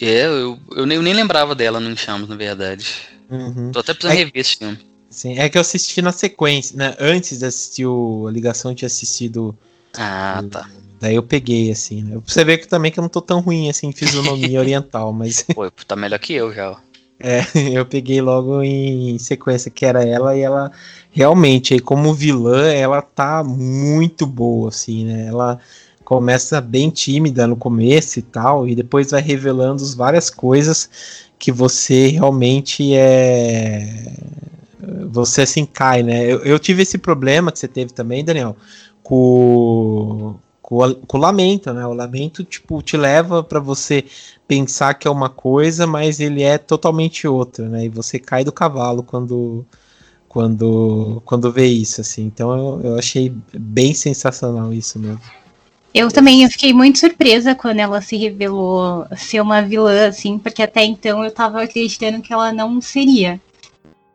[0.00, 2.86] É, eu, eu, nem, eu nem lembrava dela no Em Chamas, na verdade.
[3.28, 3.70] Uhum.
[3.70, 4.78] Tô até precisando É- rever esse filme.
[5.10, 6.96] Sim, é que eu assisti na sequência, né?
[6.98, 9.56] Antes de assistir o, a ligação, eu tinha assistido.
[9.94, 10.68] Ah, tá.
[11.00, 12.18] Daí eu peguei, assim, né?
[12.26, 15.42] Você ver que também que eu não tô tão ruim assim em fisionomia oriental, mas
[15.54, 16.72] Pô, tá melhor que eu já.
[16.72, 16.76] ó.
[17.20, 17.42] é,
[17.72, 20.72] eu peguei logo em sequência que era ela e ela
[21.10, 25.26] realmente, aí como vilã, ela tá muito boa, assim, né?
[25.26, 25.58] Ela
[26.04, 30.88] começa bem tímida no começo e tal, e depois vai revelando várias coisas
[31.38, 34.10] que você realmente é.
[35.10, 36.24] Você assim cai, né?
[36.24, 38.56] Eu, eu tive esse problema que você teve também, Daniel,
[39.02, 40.34] com,
[40.68, 41.86] com, com o lamento, né?
[41.86, 44.04] O lamento, tipo, te leva pra você
[44.46, 47.86] pensar que é uma coisa, mas ele é totalmente outra, né?
[47.86, 49.64] E você cai do cavalo quando
[50.28, 52.26] quando quando vê isso, assim.
[52.26, 55.22] Então eu, eu achei bem sensacional isso mesmo.
[55.94, 60.62] Eu também eu fiquei muito surpresa quando ela se revelou ser uma vilã, assim, porque
[60.62, 63.40] até então eu tava acreditando que ela não seria.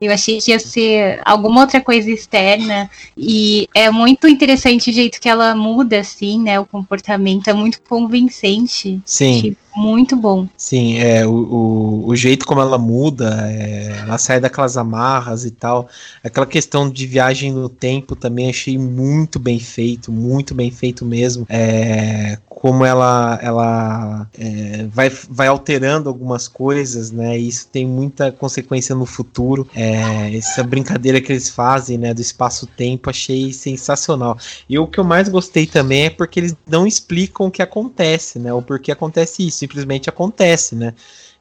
[0.05, 2.89] Eu achei que ia ser alguma outra coisa externa.
[3.17, 6.59] E é muito interessante o jeito que ela muda, assim, né?
[6.59, 9.01] O comportamento é muito convincente.
[9.05, 9.37] Sim.
[9.37, 10.47] Achei muito bom.
[10.57, 15.51] Sim, é, o, o, o jeito como ela muda, é, ela sai daquelas amarras e
[15.51, 15.87] tal.
[16.23, 21.45] Aquela questão de viagem no tempo também achei muito bem feito, muito bem feito mesmo.
[21.49, 27.37] É, como ela, ela é, vai, vai alterando algumas coisas, né?
[27.37, 29.67] E isso tem muita consequência no futuro.
[29.75, 32.13] É, essa brincadeira que eles fazem, né?
[32.13, 34.37] Do espaço-tempo, achei sensacional.
[34.69, 38.39] E o que eu mais gostei também é porque eles não explicam o que acontece,
[38.39, 38.53] né?
[38.53, 40.93] O porquê acontece isso, simplesmente acontece, né?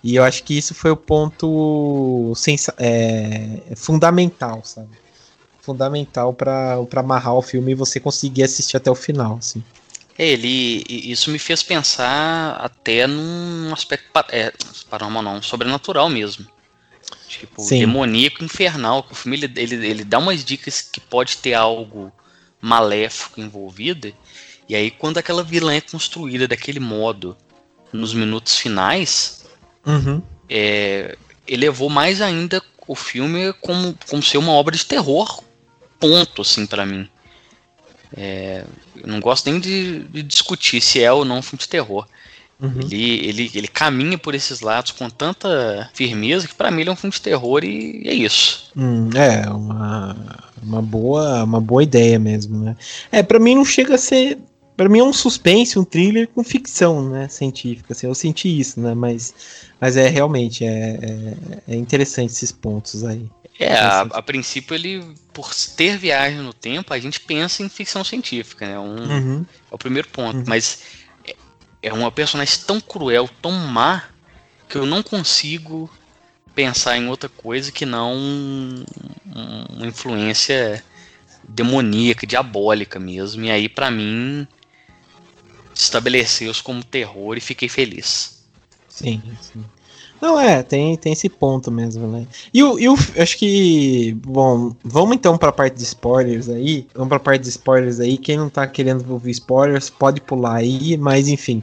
[0.03, 2.33] E eu acho que isso foi o ponto
[2.79, 4.91] é, fundamental, sabe?
[5.61, 9.63] Fundamental para amarrar o filme e você conseguir assistir até o final, assim.
[10.19, 14.53] É, ele, isso me fez pensar até num aspecto é,
[14.91, 16.47] paranormal, não, sobrenatural mesmo.
[17.29, 17.81] Tipo, Sim.
[17.81, 19.07] demoníaco, infernal.
[19.11, 22.13] O filme ele, ele, ele dá umas dicas que pode ter algo
[22.61, 24.13] maléfico envolvido.
[24.69, 27.37] E aí, quando aquela vilã é construída daquele modo
[27.93, 29.45] nos minutos finais,
[29.87, 30.23] Uhum.
[30.49, 31.17] é,
[31.47, 35.43] elevou mais ainda o filme como, como ser uma obra de terror.
[35.99, 37.09] Ponto, assim, pra mim.
[38.17, 38.65] É,
[38.97, 42.07] eu não gosto nem de, de discutir se é ou não um filme de terror.
[42.61, 42.81] Uhum.
[42.83, 46.93] Ele, ele, ele caminha por esses lados com tanta firmeza que pra mim ele é
[46.93, 48.71] um filme de terror e é isso.
[48.77, 50.17] Hum, é, uma,
[50.63, 52.77] uma, boa, uma boa ideia mesmo, né?
[53.11, 54.39] É, pra mim não chega a ser.
[54.83, 57.29] Pra mim é um suspense, um thriller com ficção, né?
[57.29, 58.95] Científica, assim, eu senti isso, né?
[58.95, 59.33] Mas,
[59.81, 60.99] mas é realmente é,
[61.69, 63.25] é, é interessante esses pontos aí.
[63.61, 68.03] É, a, a princípio ele, por ter viagem no tempo, a gente pensa em ficção
[68.03, 68.77] científica, né?
[68.77, 69.47] Um, Uhum.
[69.71, 70.39] É o primeiro ponto.
[70.39, 70.45] Uhum.
[70.49, 70.81] Mas
[71.25, 71.37] é-
[71.81, 74.03] é uma personagem tão cruel, tão má,
[74.69, 75.89] que eu não consigo
[76.57, 78.85] pensar em outra coisa que não um-
[79.77, 80.83] uma influência
[81.49, 83.45] demoníaca, diabólica mesmo.
[83.45, 84.47] E aí, pra mim,
[85.75, 88.43] estabeleceu-se como terror e fiquei feliz.
[88.89, 89.65] Sim, sim.
[90.23, 92.29] Não, é, tem, tem esse ponto mesmo, né?
[92.55, 94.17] E o, e o acho que.
[94.25, 96.87] Bom, vamos então pra parte de spoilers aí.
[96.95, 98.17] Vamos pra parte de spoilers aí.
[98.17, 101.61] Quem não tá querendo ouvir spoilers, pode pular aí, mas enfim.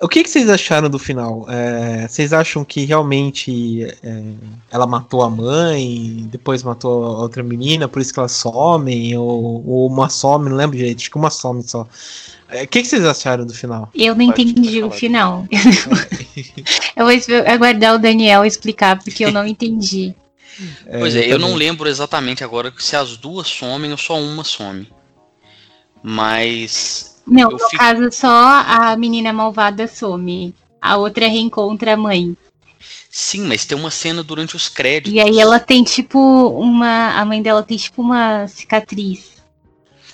[0.00, 1.44] O que, que vocês acharam do final?
[1.50, 4.22] É, vocês acham que realmente é,
[4.70, 9.14] ela matou a mãe, depois matou a outra menina, por isso que elas somem?
[9.18, 11.86] Ou, ou uma some, não lembro direito, acho que uma some só.
[12.50, 13.90] É, O que, que vocês acharam do final?
[13.94, 15.46] Eu não Pode entendi o final.
[16.96, 17.12] eu vou
[17.46, 20.14] aguardar o Daniel explicar, porque eu não entendi.
[20.98, 24.88] pois é, eu não lembro exatamente agora se as duas somem ou só uma some.
[26.02, 30.54] Mas Não, Eu no fico- caso, só a menina malvada some.
[30.80, 32.36] A outra reencontra a mãe.
[33.10, 35.12] sim, mas tem uma cena durante os créditos.
[35.12, 36.18] E aí ela tem tipo
[36.50, 37.10] uma.
[37.18, 39.37] A mãe dela tem tipo uma cicatriz.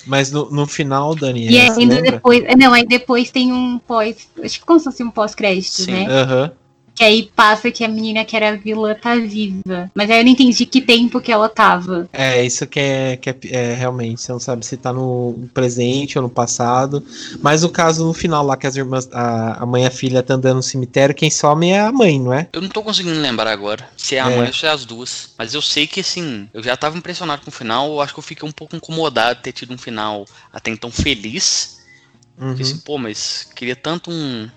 [0.06, 2.42] Mas no, no final, Dani, e é, ainda depois.
[2.56, 4.28] Não, aí depois tem um pós.
[4.42, 5.92] Acho que como se fosse um pós-crédito, Sim.
[5.92, 6.06] né?
[6.06, 6.52] Aham.
[6.94, 9.90] Que aí passa que a menina que era vilã tá viva.
[9.94, 12.08] Mas aí eu não entendi que tempo que ela tava.
[12.12, 16.16] É, isso que é, que é, é, realmente, você não sabe se tá no presente
[16.16, 17.04] ou no passado.
[17.42, 20.22] Mas o caso no final lá que as irmãs, a, a mãe e a filha
[20.22, 22.48] tá andando no cemitério, quem some é a mãe, não é?
[22.52, 24.36] Eu não tô conseguindo lembrar agora se é a É.
[24.36, 25.30] mãe ou se é as duas.
[25.36, 27.88] Mas eu sei que assim, eu já tava impressionado com o final.
[27.88, 30.92] Eu acho que eu fiquei um pouco incomodado de ter tido um final até então
[30.92, 31.80] feliz.
[32.38, 32.48] Uhum.
[32.48, 34.48] Porque assim, pô, mas queria tanto um,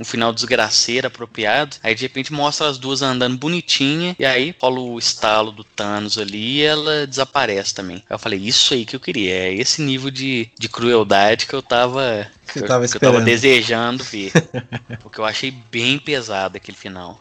[0.00, 1.76] um final desgraceiro, apropriado.
[1.82, 4.16] Aí de repente mostra as duas andando bonitinha.
[4.18, 7.96] E aí rola o estalo do Thanos ali e ela desaparece também.
[7.96, 9.32] Aí eu falei, isso aí que eu queria.
[9.34, 12.26] É esse nível de, de crueldade que eu tava.
[12.52, 14.32] Que eu- tava que eu tava desejando ver.
[15.02, 17.20] porque eu achei bem pesado aquele final.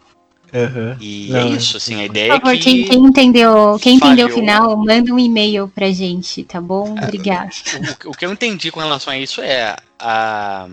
[0.53, 0.97] Aham.
[0.99, 3.77] E Não, é é- isso, assim, a Por ideia favor, é quem, que quem entendeu,
[3.79, 6.93] quem entendeu o final, manda um e-mail pra gente, tá bom?
[6.93, 7.51] Obrigada.
[8.05, 10.67] o, o que eu entendi com relação a isso é a,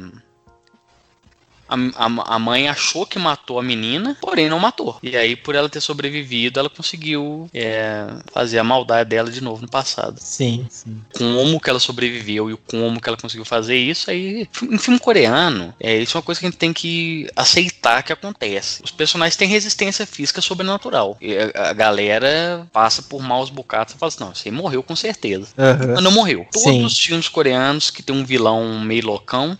[1.69, 4.99] a, a, a mãe achou que matou a menina, porém não matou.
[5.03, 9.63] E aí, por ela ter sobrevivido, ela conseguiu é, fazer a maldade dela de novo
[9.63, 10.19] no passado.
[10.21, 11.01] Sim, sim.
[11.13, 15.75] Como que ela sobreviveu e como que ela conseguiu fazer isso, aí em filme coreano,
[15.81, 18.83] é, isso é uma coisa que a gente tem que aceitar que acontece.
[18.83, 21.17] Os personagens têm resistência física sobrenatural.
[21.21, 24.97] E a, a galera passa por maus bocados e fala assim, não, você morreu com
[24.97, 25.49] certeza.
[25.59, 25.95] Aham.
[25.95, 26.47] Mas não morreu.
[26.53, 26.65] Sim.
[26.65, 29.59] Todos os filmes coreanos que tem um vilão meio loucão,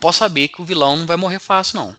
[0.00, 1.96] posso saber que o vilão não vai morrer fácil, não.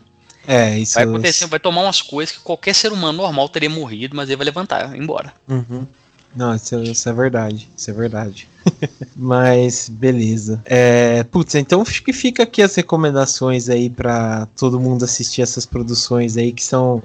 [0.47, 4.15] É, isso Vai acontecer, vai tomar umas coisas que qualquer ser humano normal teria morrido,
[4.15, 5.33] mas ele vai levantar, vai embora.
[5.47, 5.88] Uhum.
[6.36, 7.69] Não, isso, isso é verdade.
[7.75, 8.47] Isso é verdade.
[9.15, 10.61] Mas, beleza.
[10.65, 15.65] É, putz, então acho que fica aqui as recomendações aí pra todo mundo assistir essas
[15.65, 17.01] produções aí que são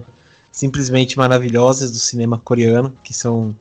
[0.50, 3.54] simplesmente maravilhosas do cinema coreano, que são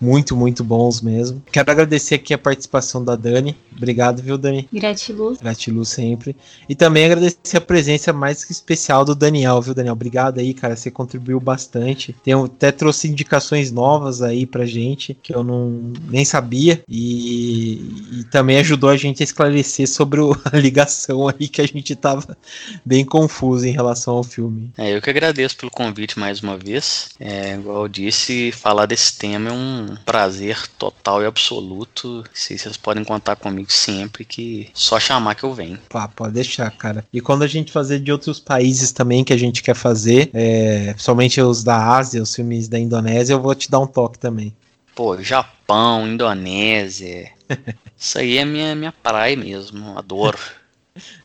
[0.00, 1.42] muito, muito bons mesmo.
[1.52, 3.56] Quero agradecer aqui a participação da Dani.
[3.76, 4.68] Obrigado, viu, Dani?
[4.72, 5.38] Gratiluz.
[5.38, 6.34] Gratiluz sempre.
[6.68, 9.92] E também agradecer a presença mais que especial do Daniel, viu, Daniel?
[9.92, 10.76] Obrigado aí, cara.
[10.76, 12.14] Você contribuiu bastante.
[12.24, 16.82] Tem, até trouxe indicações novas aí pra gente, que eu não nem sabia.
[16.88, 21.66] E, e também ajudou a gente a esclarecer sobre o- a ligação aí que a
[21.66, 22.36] gente tava
[22.84, 24.70] bem confuso em relação ao filme.
[24.78, 27.10] É, eu que agradeço pelo convite mais uma vez.
[27.18, 29.52] É, igual eu disse, falar desse tema é
[29.90, 32.24] um prazer total e absoluto.
[32.32, 35.78] Se vocês podem contar comigo sempre, que só chamar que eu venho.
[35.88, 37.04] Pá, pode deixar, cara.
[37.12, 40.94] E quando a gente fazer de outros países também que a gente quer fazer, é,
[40.96, 44.54] somente os da Ásia, os filmes da Indonésia, eu vou te dar um toque também.
[44.94, 47.30] Pô, Japão, Indonésia.
[47.98, 49.98] Isso aí é minha, minha praia mesmo.
[49.98, 50.38] Adoro.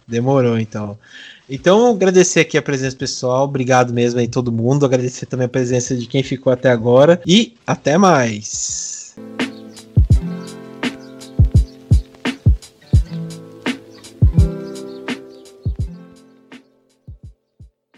[0.07, 0.97] Demorou, então.
[1.49, 3.45] Então, agradecer aqui a presença pessoal.
[3.45, 4.85] Obrigado mesmo aí todo mundo.
[4.85, 7.21] Agradecer também a presença de quem ficou até agora.
[7.25, 9.15] E até mais.